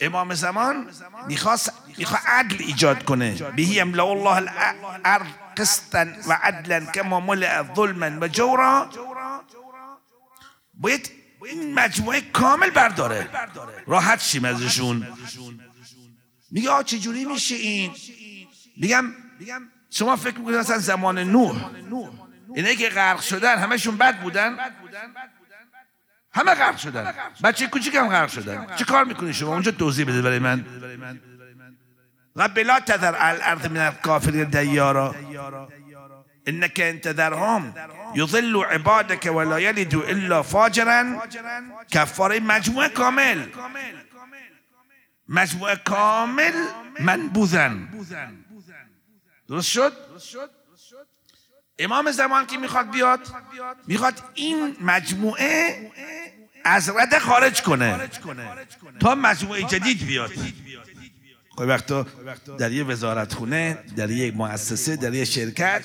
امام 0.00 0.34
زمان 0.34 0.90
می‌خواست 1.28 1.72
می‌خواد 1.98 2.22
عدل 2.26 2.56
ایجاد 2.58 3.04
کنه. 3.04 3.32
بهی 3.56 3.80
املا 3.80 4.04
الله 4.04 4.36
الارض 4.36 5.26
قسطا 5.56 6.06
و 6.28 6.38
عدلا 6.42 6.86
کما 6.94 7.20
ملع 7.20 7.74
ظلما 7.74 8.18
و 8.20 8.28
جورا. 8.28 8.90
باید 10.74 11.10
این 11.44 11.74
مجموعه 11.74 12.20
کامل 12.20 12.70
برداره. 12.70 13.28
راحت 13.86 14.20
شیم 14.20 14.44
ازشون. 14.44 15.06
میگه 16.50 16.70
آ 16.70 16.82
چجوری 16.82 17.24
میشه 17.24 17.54
این؟ 17.54 17.92
میگم 18.76 19.12
شما 19.90 20.16
فکر 20.16 20.38
می‌کنید 20.38 20.56
مثلا 20.56 20.78
زمان 20.78 21.18
نوح. 21.18 21.70
اینه 22.54 22.76
که 22.76 22.88
غرق 22.88 23.20
شدن 23.20 23.58
همشون 23.58 23.96
بد 23.96 24.20
بودن؟ 24.20 24.58
همه 26.32 26.54
غرق 26.54 26.76
شدن. 26.76 27.14
بچه 27.44 27.66
کوچیک 27.66 27.94
هم 27.94 28.08
غرق 28.08 28.28
شدن. 28.28 28.66
چه 28.76 28.84
کار 28.84 29.04
می‌کنی 29.04 29.34
شما؟ 29.34 29.52
اونجا 29.52 29.70
توضیح 29.70 30.06
بده 30.06 30.22
برای 30.22 30.38
من. 30.38 30.64
رب 32.36 32.58
لا 32.58 32.80
تذر 32.80 33.14
الارض 33.18 33.66
من 33.66 33.76
الكافرین 33.76 34.44
دیارا. 34.44 35.14
انك 36.46 36.80
ان 36.80 37.00
تذرهم 37.00 37.74
يضل 38.14 38.64
عبادك 38.64 39.26
ولا 39.26 39.58
يلد 39.58 39.94
الا 39.94 40.42
فاجرا 40.42 41.22
کفاره 41.90 42.40
مجموعه 42.40 42.88
کامل. 42.88 43.48
مجموعه 45.28 45.76
کامل 45.76 46.52
منبوذن. 47.00 47.88
درست 49.48 49.68
شد؟ 49.68 49.92
امام 51.80 52.10
زمان 52.10 52.46
که 52.46 52.58
می‌خواد 52.58 52.90
بیاد 52.90 53.20
می‌خواد 53.86 54.22
این 54.34 54.76
مجموعه 54.80 55.90
از 56.64 56.88
رده 56.88 57.18
خارج 57.18 57.62
کنه 57.62 58.08
تا 59.00 59.14
مجموعه 59.14 59.62
جدید 59.62 60.06
بیاد. 60.06 60.30
خب 61.50 61.60
وقتا 61.68 62.06
در 62.58 62.72
یه 62.72 62.84
وزارت 62.84 63.34
خونه 63.34 63.78
در 63.96 64.10
یک 64.10 64.36
مؤسسه 64.36 64.96
در 64.96 65.14
یه 65.14 65.24
شرکت 65.24 65.84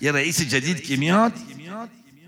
یه 0.00 0.12
رئیس 0.12 0.40
جدید 0.40 0.82
که 0.82 0.96
میاد 0.96 1.32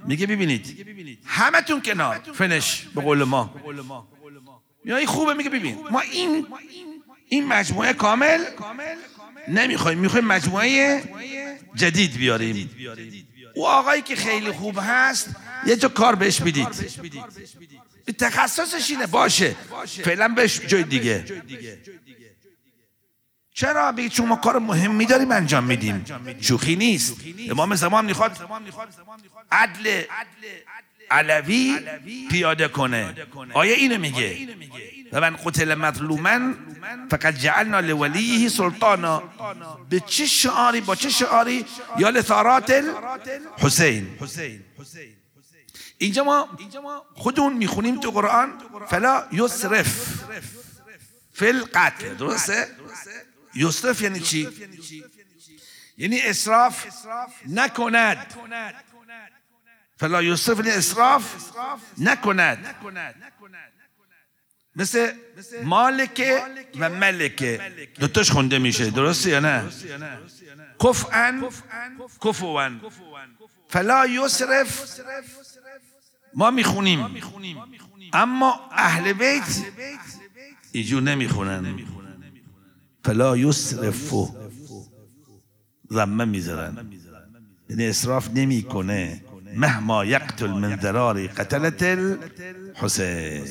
میگه 0.06 0.26
ببینید 0.26 1.18
همتون 1.26 1.82
کنار 1.82 2.20
فنش 2.34 2.86
به 2.94 3.00
قول 3.00 3.22
ما. 3.22 3.54
یا 4.84 4.96
این 4.96 5.06
خوبه 5.06 5.34
میگه 5.34 5.50
ببین 5.50 5.78
ما 5.90 6.00
این 6.00 6.46
این 7.28 7.46
مجموعه 7.46 7.92
کامل 7.92 8.44
نمی‌خوایم 9.48 9.98
می‌خوایم 9.98 10.26
مجموعه 10.26 11.02
جدید 11.74 12.16
بیاریم. 12.16 12.70
او 13.54 13.66
آقایی 13.66 14.02
که 14.02 14.16
خیلی 14.16 14.52
خوب 14.52 14.78
هست 14.82 15.30
یه 15.66 15.76
جا 15.76 15.88
کار 15.88 16.14
بهش 16.14 16.40
بدید 16.40 16.68
تخصصش 18.18 18.90
اینه 18.90 19.06
باشه. 19.06 19.56
فعلا 20.04 20.28
بهش 20.28 20.60
جای 20.60 20.82
دیگه. 20.82 21.24
چرا 23.60 23.92
بگید 23.92 24.12
چون 24.12 24.26
ما 24.26 24.36
کار 24.36 24.58
مهمی 24.58 25.06
داریم 25.06 25.30
انجام 25.30 25.64
میدیم؟ 25.64 26.04
شوخی 26.40 26.76
نیست. 26.76 27.16
امام 27.50 27.74
زمان 27.74 28.04
می‌خواد 28.04 28.38
عدل 29.52 30.02
علوی 31.10 31.78
پیاده 32.30 32.68
کنه. 32.68 33.14
آیا 33.54 33.74
اینو 33.74 33.98
میگه. 33.98 34.48
و 35.12 35.20
من 35.20 35.36
قتل 35.36 35.74
مظلوما 35.74 36.54
فقط 37.10 37.34
جعلنا 37.34 37.80
لولیه 37.80 38.48
سلطانا. 38.48 39.22
به 39.90 40.00
چه 40.00 40.26
شعاری 40.26 40.80
با 40.80 40.94
چه 40.94 41.08
شعاری؟ 41.08 41.64
یا 41.98 42.10
لثارات 42.10 42.84
حسین 43.58 44.08
اینجا 45.98 46.24
ما 46.24 46.48
خودمون 47.14 47.52
می‌خونیم 47.52 48.00
تو 48.00 48.10
قرآن. 48.10 48.52
فلا 48.88 49.24
یسرف 49.32 50.20
فی 51.32 51.46
القتل. 51.46 52.14
درسته؟ 52.14 52.66
یسرف 53.54 54.02
یعنی 54.02 54.20
چی? 54.20 54.48
یعنی 55.96 56.20
اسراف 56.20 56.86
نکند. 57.48 58.34
فلا 59.96 60.22
یسرف 60.22 60.58
یعنی 60.58 60.70
اسراف 60.70 61.34
نکند. 61.98 62.74
مثل 64.76 65.12
مالکه 65.64 66.42
و 66.80 66.90
ملکه 66.90 67.60
دوتاش 68.00 68.30
خونده 68.30 68.58
میشه 68.58 68.90
درسته 68.90 69.30
یا 69.30 69.40
نه؟ 69.40 69.68
کفعن 70.84 71.48
کفوان. 72.24 72.80
فلا 73.68 74.06
یسرف 74.06 75.00
ما 76.34 76.50
می‌خونیم. 76.50 77.06
اما 78.12 78.70
اهل 78.72 79.12
بیت 79.12 79.64
ایجور 80.72 81.02
نمی‌خونن. 81.02 81.86
فلا 83.04 83.36
یسرفو. 83.36 84.28
ضمه 85.92 86.24
می‌ذارن. 86.24 86.90
یعنی 87.70 87.86
اصراف 87.86 88.30
نمی‌کنه. 88.34 89.24
مهما 89.56 90.04
یقتل 90.04 90.50
من 90.50 90.80
ضرار 90.80 91.26
قتلت 91.26 91.82
الحسین. 91.82 93.44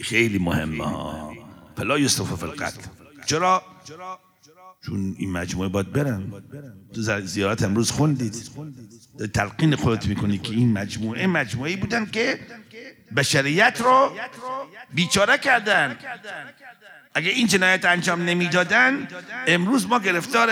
خیلی 0.00 0.38
مهمه 0.38 0.84
ها. 0.84 1.32
فلا 1.76 1.98
یسرف 1.98 2.34
فی 2.34 2.46
القتل. 2.46 2.82
چرا؟ 3.26 3.62
چون 4.86 5.14
این 5.18 5.32
مجموعه 5.32 5.68
باید 5.68 5.92
برن. 5.92 6.32
تو 6.94 7.20
زیارت 7.20 7.62
امروز 7.62 7.90
خوندید. 7.90 8.50
تلقین 9.34 9.76
خودت 9.76 10.06
می‌کنی 10.06 10.38
که 10.38 10.52
این 10.52 10.72
مجموعه 10.72 11.26
مجموعه 11.26 11.76
بودن 11.76 12.06
که 12.06 12.40
بشریت 13.16 13.80
رو 13.84 14.10
بیچاره 14.94 15.38
کردن. 15.38 15.96
اگه 17.14 17.30
این 17.30 17.46
جنایت 17.46 17.84
انجام 17.84 18.22
نمی‌دادن 18.22 19.08
امروز 19.46 19.86
ما 19.86 19.98
گرفتار 19.98 20.50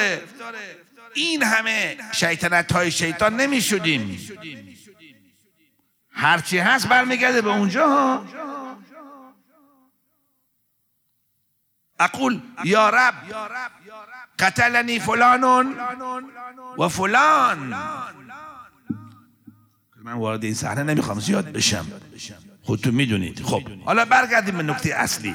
این 1.15 1.43
همه 1.43 1.97
شیطنت 2.13 2.73
های 2.73 2.91
شیطان 2.91 3.37
نمی 3.37 3.61
شدیم 3.61 4.19
هرچی 6.11 6.59
هست 6.59 6.89
برمیگرده 6.89 7.43
به 7.43 7.51
اونجا. 7.51 7.89
ها 7.89 8.25
اقول 12.01 12.41
یا 12.65 12.91
رب 12.91 13.15
قتلنی 14.39 14.99
فلان 14.99 15.45
و 16.79 16.89
فلان. 16.89 17.59
من 20.03 20.13
وارد 20.13 20.45
این 20.45 20.55
صحنه 20.55 20.83
نمی‌خوام 20.83 21.21
زیاد 21.21 21.53
بشم. 21.53 21.87
خودتون 22.63 22.95
می‌دونید. 22.95 23.43
خب 23.43 23.69
حالا 23.85 24.05
برگردیم 24.05 24.57
به 24.57 24.63
نکته 24.63 24.95
اصلی. 24.95 25.35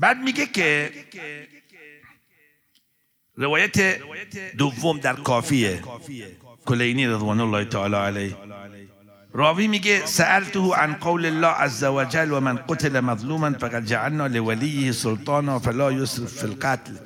بعد 0.00 0.18
میگه 0.18 0.46
که 0.46 0.92
روایت 3.36 4.00
دوم 4.56 4.98
در 4.98 5.14
کافیه. 5.14 5.82
کلینی 6.64 7.06
رضوان 7.06 7.40
الله 7.40 7.64
تعالی 7.64 7.94
علیه. 7.94 8.36
راوی 9.32 9.68
میگه 9.68 10.06
سألته 10.06 10.76
عن 10.76 10.94
قول 10.94 11.26
الله 11.26 11.46
عز 11.46 11.84
وجل 11.84 12.32
ومن 12.32 12.56
قتل 12.56 13.00
مظلوما 13.00 13.52
فقد 13.52 13.84
جعلنا 13.86 14.28
لوليه 14.28 14.92
سلطانا 14.92 15.58
فلا 15.58 15.90
يسرف 15.90 16.34
في 16.34 16.44
القتل. 16.44 16.98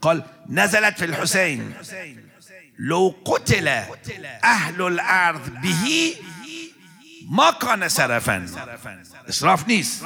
قال 0.00 0.22
نزلت 0.48 0.98
في 0.98 1.04
الحسين 1.04 1.74
لو 2.78 3.14
قتل 3.24 3.68
اهل 4.44 4.82
الارض 4.82 5.50
به 5.62 6.14
ما 7.30 7.50
كان 7.50 7.88
سرفا 7.88 8.46
اسراف 9.28 9.68
نیست. 9.68 10.04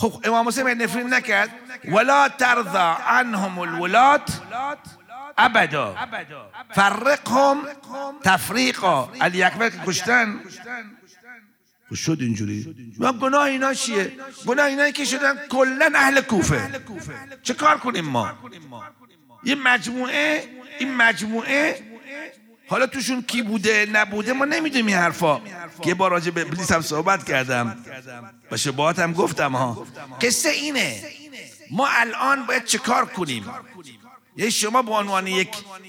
خب 0.00 0.12
امام 0.24 0.48
حسین 0.48 0.68
نفرین 0.68 1.14
نکرد. 1.14 1.50
ولا 1.84 2.28
ترضى 2.28 2.88
عنهم 3.06 3.58
الولات 3.58 4.40
ابدا 5.38 5.96
فرقهم 6.74 7.58
تفریقا 8.24 9.08
علی 9.20 9.42
اکبر 9.42 9.70
که 9.70 9.78
کشتن. 9.86 10.40
خب 11.88 11.94
شد 11.94 12.18
اینجوری. 12.20 12.94
و 12.98 13.12
گناه 13.12 13.42
اینا 13.42 13.74
چیه؟ 13.74 14.12
گناه 14.46 14.66
اینا 14.66 14.90
که 14.90 15.04
شدن 15.04 15.36
کلا 15.48 15.90
اهل 15.94 16.20
کوفه. 16.20 16.70
چه 17.42 17.54
کار 17.54 17.78
کنیم 17.78 18.04
ما؟ 18.04 18.32
یه 19.44 19.54
مجموعه 19.54 20.44
این 20.78 20.94
مجموعه 20.94 21.89
حالا 22.70 22.86
توشون 22.86 23.22
کی 23.22 23.42
بوده 23.42 23.86
نبوده 23.92 24.32
ما 24.32 24.44
نمی‌دونیم 24.44 24.86
این 24.86 24.96
حرفا. 24.96 25.40
که 25.82 25.94
با 25.94 26.08
راجع 26.08 26.30
به 26.30 26.40
ابلیس 26.40 26.72
هم 26.72 26.82
صحبت 26.82 27.24
کردم. 27.24 27.84
و 28.50 28.56
شباهات 28.56 28.98
هم 28.98 29.12
گفتم 29.12 29.56
ها. 29.56 29.86
قصه 30.20 30.48
اینه 30.48 31.02
ما 31.70 31.88
الان 31.88 32.46
باید 32.46 32.64
چه 32.64 32.78
کار 32.78 33.06
کنیم؟ 33.06 33.44
یه 34.36 34.50
شما 34.50 34.82
به 34.82 34.92
عنوان 34.92 35.26
یک 35.26 35.48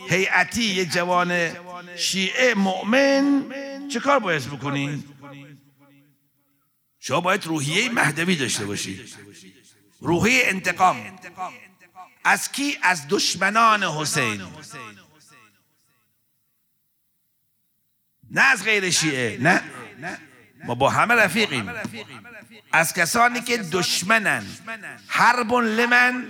هیئتی 0.09 0.63
یک 0.63 0.91
جوان 0.91 1.51
شیعه 1.95 2.53
مؤمن 2.53 3.43
چه 3.93 3.99
کار 3.99 4.19
باید 4.19 4.45
بکنی؟ 4.45 5.03
شما 6.99 7.21
باید 7.21 7.45
روحیه 7.45 7.89
مهدوی 7.89 8.35
داشته 8.35 8.65
باشی. 8.65 9.01
روحیه 9.99 10.41
انتقام. 10.45 10.97
از 12.23 12.51
کی؟ 12.51 12.77
از 12.81 13.07
دشمنان 13.09 13.83
حسین. 13.83 14.41
نه 18.31 18.41
از 18.41 18.63
غیر 18.63 18.89
شیعه 18.89 19.37
نه 19.41 19.61
ما 20.65 20.75
با 20.75 20.89
همه 20.89 21.13
رفیقیم. 21.13 21.69
از 22.71 22.93
کسانی 22.93 23.41
که 23.41 23.57
دشمنن 23.57 24.45
حرب 25.07 25.53
لمن 25.53 26.25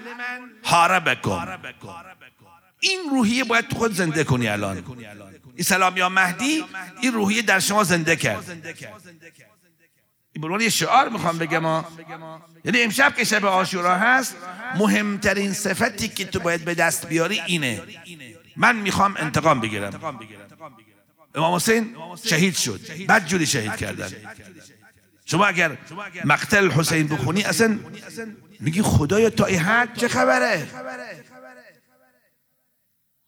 حاربکم 0.64 1.60
این 2.80 3.00
روحیه 3.12 3.44
باید 3.44 3.68
تو 3.68 3.78
خود 3.78 3.94
زنده 3.94 4.24
کنی 4.24 4.48
الان. 4.48 4.84
این 5.56 5.64
سلام 5.64 5.98
یا 5.98 6.10
مهدی 6.10 6.66
این 7.02 7.14
روحیه 7.14 7.42
در 7.42 7.60
شما 7.60 7.84
زنده 7.84 8.16
کرد. 8.16 8.64
این 10.34 10.62
یه 10.62 10.70
شعار 10.70 11.10
می‌خوام 11.10 11.38
بگم 11.38 11.86
یعنی 12.66 12.82
امشب 12.82 13.16
که 13.16 13.24
شب 13.24 13.46
آشورا 13.46 13.98
هست 13.98 14.36
مهمترین 14.76 15.54
صفتی 15.54 16.08
که 16.08 16.26
تو 16.26 16.40
باید 16.40 16.66
به 16.66 16.74
دست 16.74 17.08
بیاری 17.08 17.42
اینه. 17.46 17.82
من 18.58 18.76
می‌خوام 18.76 19.16
انتقام 19.20 19.62
بگیرم. 19.62 20.20
امام 21.36 21.56
حسین 21.56 21.96
شهید 22.24 22.56
شد. 22.56 22.80
بعد 23.08 23.28
جوری 23.28 23.46
شهید 23.46 23.76
کردن. 23.76 24.10
شما 25.26 25.46
اگر 25.46 25.78
مقتل 26.26 26.72
حسین 26.72 27.08
بخونی 27.08 27.44
اصلا 27.44 27.80
میگی 28.60 28.82
خدایا 28.82 29.30
تا 29.30 29.46
ای 29.46 29.56
حد 29.56 29.98
چه 29.98 30.08
خبره؟ 30.08 30.68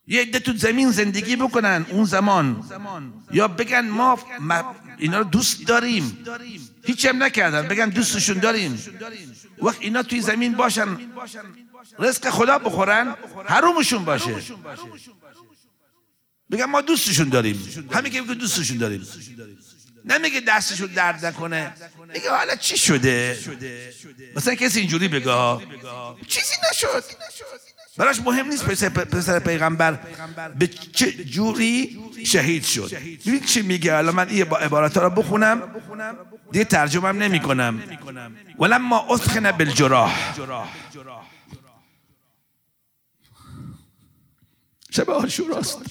یه 0.06 0.20
عده 0.22 0.38
تو 0.38 0.56
زمین 0.56 0.90
زندگی 0.90 1.36
بکنن 1.36 1.86
اون 1.90 2.04
زمان. 2.04 2.64
یا 3.30 3.48
بگن 3.48 3.88
ما 3.88 4.18
اینا 4.98 5.18
رو 5.18 5.24
دوست 5.24 5.66
داریم. 5.66 6.24
هیچ 6.84 7.06
هم 7.06 7.22
نکردن. 7.22 7.68
بگن 7.68 7.88
دوستشون 7.88 8.38
داریم. 8.38 8.82
وقت 9.62 9.78
اینا 9.80 10.02
توی 10.02 10.20
زمین 10.20 10.52
باشن. 10.52 10.98
رزق 11.98 12.30
خدا 12.30 12.58
بخورن. 12.58 13.14
حرومشون 13.46 14.04
باشه. 14.04 14.34
بگن 16.50 16.64
ما 16.64 16.80
دوستشون 16.80 17.28
داریم. 17.28 17.68
همین 17.92 18.12
که 18.12 18.20
دوستشون 18.20 18.76
داریم. 18.76 19.06
نمیگه 20.04 20.40
دستشون 20.40 20.86
درد 20.86 21.26
نکنه. 21.26 21.72
میگه 22.14 22.30
حالا 22.30 22.56
چی 22.56 22.76
شده؟ 22.76 23.38
مثلا 24.36 24.54
کسی 24.54 24.80
اینجوری 24.80 25.08
بگه 25.08 25.58
چیزی 26.28 26.54
نشد. 26.70 27.04
براش 27.96 28.20
مهم 28.20 28.48
نیست 28.48 28.64
پسر, 28.64 29.38
پیغمبر 29.38 29.98
به 30.58 30.66
چه 30.66 31.12
جوری 31.12 31.98
شهید 32.26 32.64
شد. 32.64 32.94
ببین 33.26 33.40
چی 33.40 33.62
میگه. 33.62 33.94
الان 33.94 34.14
من 34.14 34.28
این 34.28 34.42
عبارت 34.42 34.96
رو 34.96 35.10
بخونم. 35.10 35.62
دیگه 36.52 36.64
ترجمه 36.64 37.12
نمی 37.12 37.40
کنم 37.40 37.82
ولما 38.58 39.14
اثخن 39.14 39.52
بالجراح. 39.52 40.34
شبه 44.94 45.26
شو 45.26 45.44
أصلا. 45.52 45.82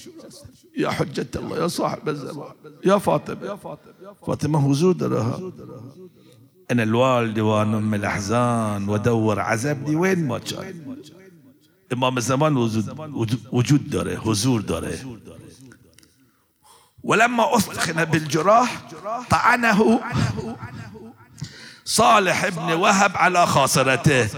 يا 0.76 0.90
حجة 0.90 1.26
الله 1.36 1.56
يا 1.58 1.68
صاحب 1.68 2.08
الزمان 2.08 2.52
يا 2.84 2.98
فاطمة. 2.98 3.58
فاطمة 4.26 4.66
وزود 4.66 5.02
لها. 5.02 5.52
أنا 6.70 6.82
الوالد 6.82 7.38
وأنا 7.38 7.78
أم 7.78 7.94
الأحزان 7.94 8.88
ودور 8.88 9.40
عزبني 9.40 9.96
وين 9.96 10.28
ما 10.28 10.38
كان. 10.38 10.96
إمام 11.92 12.16
الزمان 12.16 12.56
وجود 12.56 13.40
وجود 13.52 13.90
داره 13.90 14.16
حضور 14.16 14.60
داره. 14.60 15.18
ولما 17.02 17.56
أثخن 17.56 18.04
بالجراح 18.04 18.88
طعنه 19.30 20.00
صالح 21.84 22.48
بن 22.48 22.72
وهب 22.72 23.16
على 23.16 23.46
خاصرته. 23.46 24.28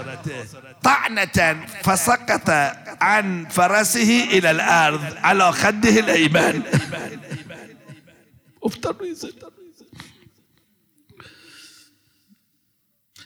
طعنة 0.82 1.66
فسقط 1.82 2.50
عن 3.00 3.46
فرسه 3.48 4.28
إلى 4.30 4.50
الأرض 4.50 5.16
على 5.22 5.52
خده 5.52 5.98
الأيمن 5.98 6.62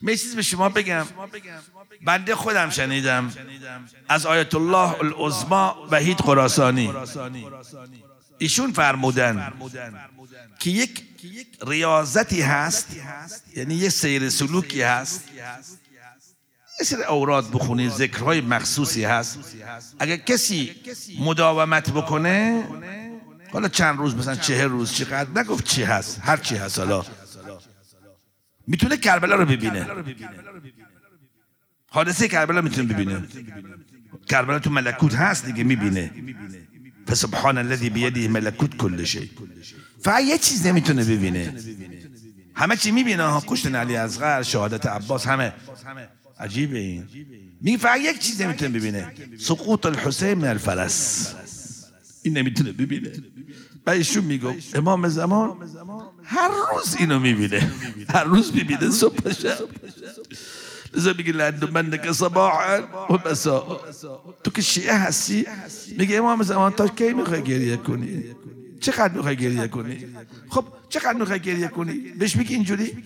می 0.02 0.16
چیز 0.16 0.36
به 0.36 0.42
شما 0.42 0.68
بگم. 0.68 1.06
بنده 2.02 2.34
خودم 2.34 2.70
شنیدم. 2.70 3.32
از 4.08 4.26
آیت 4.26 4.54
الله 4.54 5.00
العظما 5.00 5.88
وحید 5.90 6.20
خراسانی. 6.20 6.92
ایشون 8.38 8.72
فرمودن 8.72 9.52
که 10.58 10.70
یک 10.70 11.04
ریاضتی 11.66 12.40
هست 12.40 12.96
یعنی 13.56 13.74
یه 13.74 13.88
سیر 13.88 14.30
سلوکی 14.30 14.82
هست 14.82 15.24
سری 16.84 17.02
اوراد 17.02 17.50
بخونی 17.52 17.88
ذکرهای 17.88 18.40
مخصوصی 18.40 19.04
هست. 19.04 19.38
اگر 19.98 20.16
کسی 20.16 20.70
مداومت 21.20 21.90
بکنه 21.90 22.64
حالا 23.52 23.68
چند 23.68 23.98
روز 23.98 24.16
مثلا 24.16 24.36
چهر 24.36 24.64
روز 24.64 24.92
چقدر 24.92 25.40
نگفت 25.40 25.64
چی 25.64 25.82
هست 25.82 26.20
هر 26.22 26.36
چی 26.36 26.56
هست 26.56 26.78
حالا. 26.78 27.04
می‌تونه 28.66 28.96
کربلا 28.96 29.34
رو 29.34 29.46
ببینه. 29.46 29.86
حادثه 31.88 32.28
کربلا 32.28 32.60
می‌تونه 32.60 32.94
ببینه. 32.94 33.22
کربلا 34.28 34.58
تو 34.58 34.70
ملکوت 34.70 35.14
هست 35.14 35.46
دیگه 35.46 35.64
می‌بینه. 35.64 36.10
فسبحان 37.08 37.58
الذي 37.58 37.90
بیده 37.90 38.28
ملکوت 38.28 38.76
کل 38.76 39.04
شی. 39.04 39.30
فقط 40.02 40.22
یه 40.22 40.38
چیز 40.38 40.66
نمی‌تونه 40.66 41.04
ببینه. 41.04 41.54
همه 42.54 42.76
چی 42.76 42.90
می‌بینه. 42.90 43.22
ها 43.22 43.42
کشتن 43.46 43.74
علی 43.74 43.96
اصغر 43.96 44.42
شهادت 44.42 44.86
عباس 44.86 45.26
همه. 45.26 45.52
عجیبه 46.40 46.78
این. 46.78 47.04
میگه 47.60 47.78
فقط 47.78 48.00
یک 48.00 48.18
چیز 48.18 48.42
نمی‌تونه 48.42 48.78
ببینه. 48.78 49.12
سقوط 49.38 49.86
الحسین 49.86 50.34
من 50.34 50.48
الفرس 50.48 51.34
این 52.22 52.38
نمی‌تونه 52.38 52.72
ببینه. 52.72 53.12
و 53.86 53.94
میگو 54.22 54.52
امام 54.74 55.08
زمان 55.08 55.56
هر 56.24 56.48
روز 56.48 56.96
اینو 56.98 57.18
می‌بینه. 57.18 57.72
هر 58.08 58.24
روز 58.24 58.54
می‌بینه 58.54 58.90
صبح 58.90 59.32
شب. 59.32 59.58
لذا 60.94 61.14
میگه 61.18 61.32
لعند 61.32 61.70
من 61.70 61.90
که 61.90 62.12
صباحا 62.12 62.82
و 63.10 63.28
مساء. 63.28 63.80
تو 64.44 64.50
که 64.50 64.62
شیعه 64.62 64.94
هستی؟ 64.94 65.46
میگه 65.98 66.16
امام 66.16 66.42
زمان 66.42 66.72
تا 66.72 66.88
کی 66.88 67.12
می‌خوای 67.12 67.42
گریه 67.42 67.76
کنی؟ 67.76 68.24
چقدر 68.80 69.14
می‌خوای 69.14 69.36
گریه 69.36 69.68
کنی؟ 69.68 70.06
خب 70.48 70.64
چقدر 70.88 71.18
می‌خوای 71.18 71.40
گریه 71.40 71.68
کنی؟ 71.68 71.92
بهش 71.92 72.36
میگه 72.36 72.54
اینجوری؟ 72.54 72.96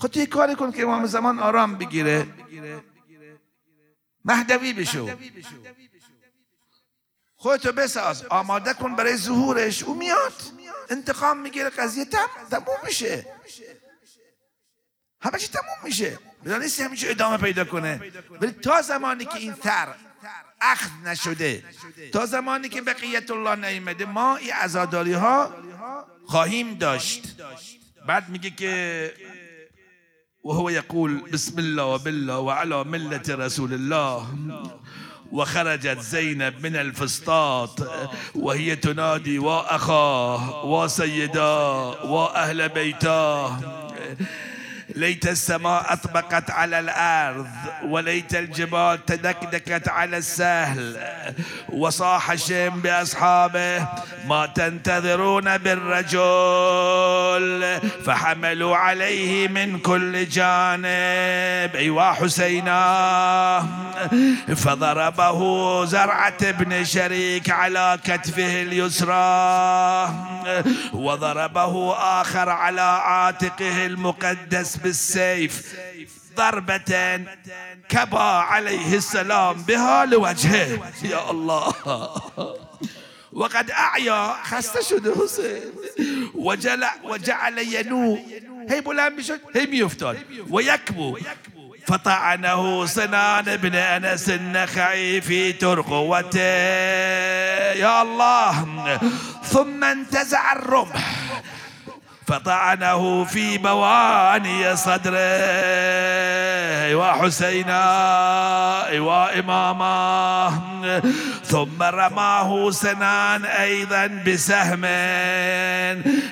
خب 0.00 0.08
تو 0.08 0.18
یه 0.18 0.26
کاری 0.26 0.54
کن 0.54 0.72
که 0.72 0.82
امام 0.82 1.06
زمان 1.06 1.38
آرام 1.38 1.78
بگیره. 1.78 2.26
مهدوی 4.24 4.72
بشو. 4.72 5.10
خودتو 7.36 7.72
بساز. 7.72 8.24
آماده 8.24 8.72
کن 8.74 8.96
برای 8.96 9.16
ظهورش. 9.16 9.82
او 9.82 9.94
میاد. 9.94 10.32
انتقام 10.90 11.38
می‌گیره. 11.38 11.70
قضیه 11.70 12.04
تم 12.04 12.26
تموم 12.50 12.78
میشه. 12.84 13.26
همه 15.20 15.38
چی 15.38 15.48
تموم 15.48 15.78
میشه. 15.84 16.18
بدان 16.44 16.62
همیشه 16.62 17.10
ادامه 17.10 17.36
پیدا 17.36 17.64
کنه. 17.64 18.12
ولی 18.40 18.52
تا 18.52 18.82
زمانی 18.82 19.24
که 19.24 19.36
این 19.36 19.52
تر 19.52 19.94
اخذ 20.60 20.90
نشده 21.04 21.64
تا 22.12 22.26
زمانی 22.26 22.68
که 22.68 22.82
بقیت 22.82 23.30
الله 23.30 23.70
نیمده 23.70 24.04
ما 24.04 24.36
این 24.36 24.52
ازاداری 24.54 25.12
ها 25.12 25.54
خواهیم 26.26 26.74
داشت. 26.74 27.36
بعد 28.06 28.28
میگه 28.28 28.50
که 28.50 29.14
وهو 30.42 30.68
يقول 30.68 31.20
بسم 31.32 31.58
الله 31.58 31.84
وبالله 31.84 32.38
وعلى 32.38 32.84
ملة 32.84 33.22
رسول 33.28 33.72
الله. 33.72 34.26
وخرجت 35.32 35.98
زينب 36.00 36.54
من 36.66 36.76
الفسطاط 36.76 37.80
وهي 38.34 38.76
تنادي 38.76 39.38
وأخاه 39.38 40.64
وسيدا 40.64 41.52
وأهل 42.10 42.68
بيتاه 42.68 43.60
ليت 44.96 45.28
السماء 45.28 45.92
أطبقت 45.92 46.50
على 46.50 46.78
الأرض 46.78 47.46
وليت 47.84 48.34
الجبال 48.34 49.06
تدكدكت 49.06 49.88
على 49.88 50.16
السهل. 50.16 50.96
وصاح 51.68 52.30
الشيم 52.30 52.80
بأصحابه 52.80 53.88
ما 54.26 54.46
تنتظرون 54.46 55.58
بالرجل. 55.58 56.20
فحملوا 58.06 58.76
عليه 58.76 59.48
من 59.48 59.78
كل 59.78 60.28
جانب. 60.28 61.76
أيوا 61.76 62.12
حسينا. 62.12 62.80
فضربه 64.56 65.40
زرعة 65.84 66.50
بن 66.50 66.84
شريك 66.84 67.50
على 67.50 67.98
كتفه 68.04 68.62
اليسرى. 68.62 70.14
وضربه 70.92 71.94
آخر 72.20 72.48
على 72.48 72.80
عاتقه 72.80 73.86
المقدس 73.86 74.76
بالسيف 74.82 75.74
ضربة 76.36 77.20
كبى 77.88 78.18
عليه 78.18 78.94
السلام 78.94 79.62
بها 79.62 80.06
لوجهه. 80.06 80.92
يا 81.02 81.30
الله. 81.30 81.74
وقد 83.32 83.70
أعيا 83.70 84.36
خسته 84.42 84.80
شده 84.80 85.14
حسين. 85.14 85.72
وجل 86.34 86.84
وجعل 87.04 87.58
ينوء 87.58 88.20
هي 88.68 88.80
بلند 88.80 89.16
بشد؟ 89.16 89.40
هي 89.54 89.66
ميفتاد 89.66 90.18
ويكبو. 90.50 91.18
فطعنه 91.86 92.86
سنان 92.86 93.56
بن 93.56 93.74
أنس 93.74 94.30
النخعي 94.30 95.20
في 95.20 95.52
ترقوته 95.52 96.38
يا 97.72 98.02
الله. 98.02 99.00
ثم 99.44 99.84
انتزع 99.84 100.52
الرمح. 100.52 101.19
فطعنه 102.30 103.24
في 103.24 103.58
بواني 103.58 104.76
صدره. 104.76 105.20
وحسينا 106.94 107.82
وإماما 108.98 110.52
ثم 111.44 111.82
رماه 111.82 112.70
سنان 112.70 113.44
أيضا 113.44 114.06
بسهم 114.26 114.84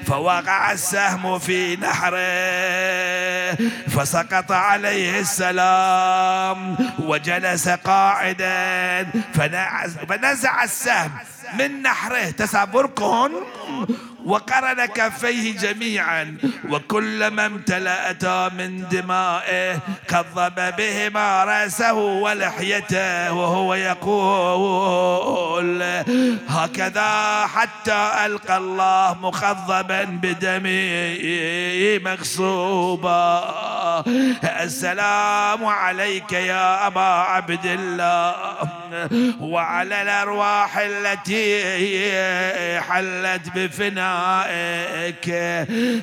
فوقع 0.06 0.72
السهم 0.72 1.38
في 1.38 1.76
نحره 1.76 3.54
فسقط 3.88 4.52
عليه 4.52 5.20
السلام 5.20 6.76
وجلس 6.98 7.68
قاعدا 7.68 9.06
فنزع 10.08 10.64
السهم 10.64 11.10
من 11.58 11.82
نحره. 11.82 12.30
تصوركم 12.30 13.30
وقرن 14.24 14.84
كفيه 14.84 15.58
جميعا 15.58 16.36
وكلما 16.70 17.46
امتلأتا 17.46 18.48
من 18.48 18.88
دمائه 18.88 19.78
كظم 20.08 20.70
بهما 20.78 21.44
رأسه 21.44 21.92
ولحيته 21.92 23.32
وهو 23.32 23.74
يقول 23.74 24.37
هكذا 26.48 27.46
حتى 27.46 28.10
ألقى 28.26 28.56
الله 28.56 29.16
مخضبا 29.22 30.04
بدمي 30.04 31.98
مغصوبا. 31.98 33.54
السلام 34.44 35.64
عليك 35.66 36.32
يا 36.32 36.86
أبا 36.86 37.00
عبد 37.00 37.66
الله 37.66 38.34
وعلى 39.40 40.02
الأرواح 40.02 40.78
التي 40.78 41.62
حلت 42.80 43.50
بفنائك. 43.54 45.28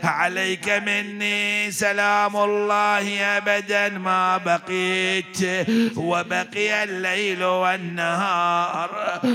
عليك 0.04 0.70
مني 0.70 1.72
سلام 1.72 2.38
الله 2.38 3.38
أبدا 3.38 3.90
ما 3.90 4.38
بقيت. 4.38 5.66
وبقي 5.98 6.84
الليل 6.84 7.44
والنهار 7.44 8.25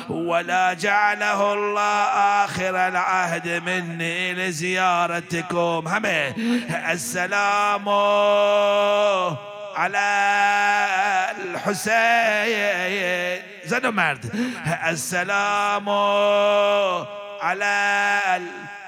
ولا 0.08 0.72
جعله 0.74 1.52
الله 1.52 2.04
آخر 2.44 2.88
العهد 2.88 3.48
مني 3.48 4.34
لزيارتكم. 4.34 5.88
همه. 5.88 6.34
السلام 6.92 7.88
على 9.76 10.08
الحسين. 11.44 12.60
زنو 13.64 13.90
مرد. 13.90 14.24
السلام 14.88 15.88
على 17.42 18.18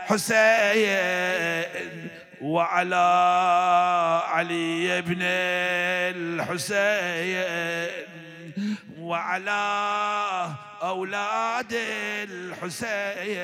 الحسين 0.08 0.88
وعلى 2.42 3.06
علي 4.28 5.02
بن 5.02 5.22
الحسين. 6.42 8.11
وعلى 9.12 10.54
أولاد 10.82 11.72
الحسين 12.32 13.42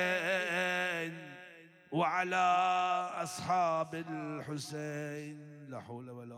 وعلى 1.92 2.46
أصحاب 3.22 3.94
الحسين. 3.94 5.68
لا 5.68 5.80
حول 5.80 6.10
ولا 6.10 6.37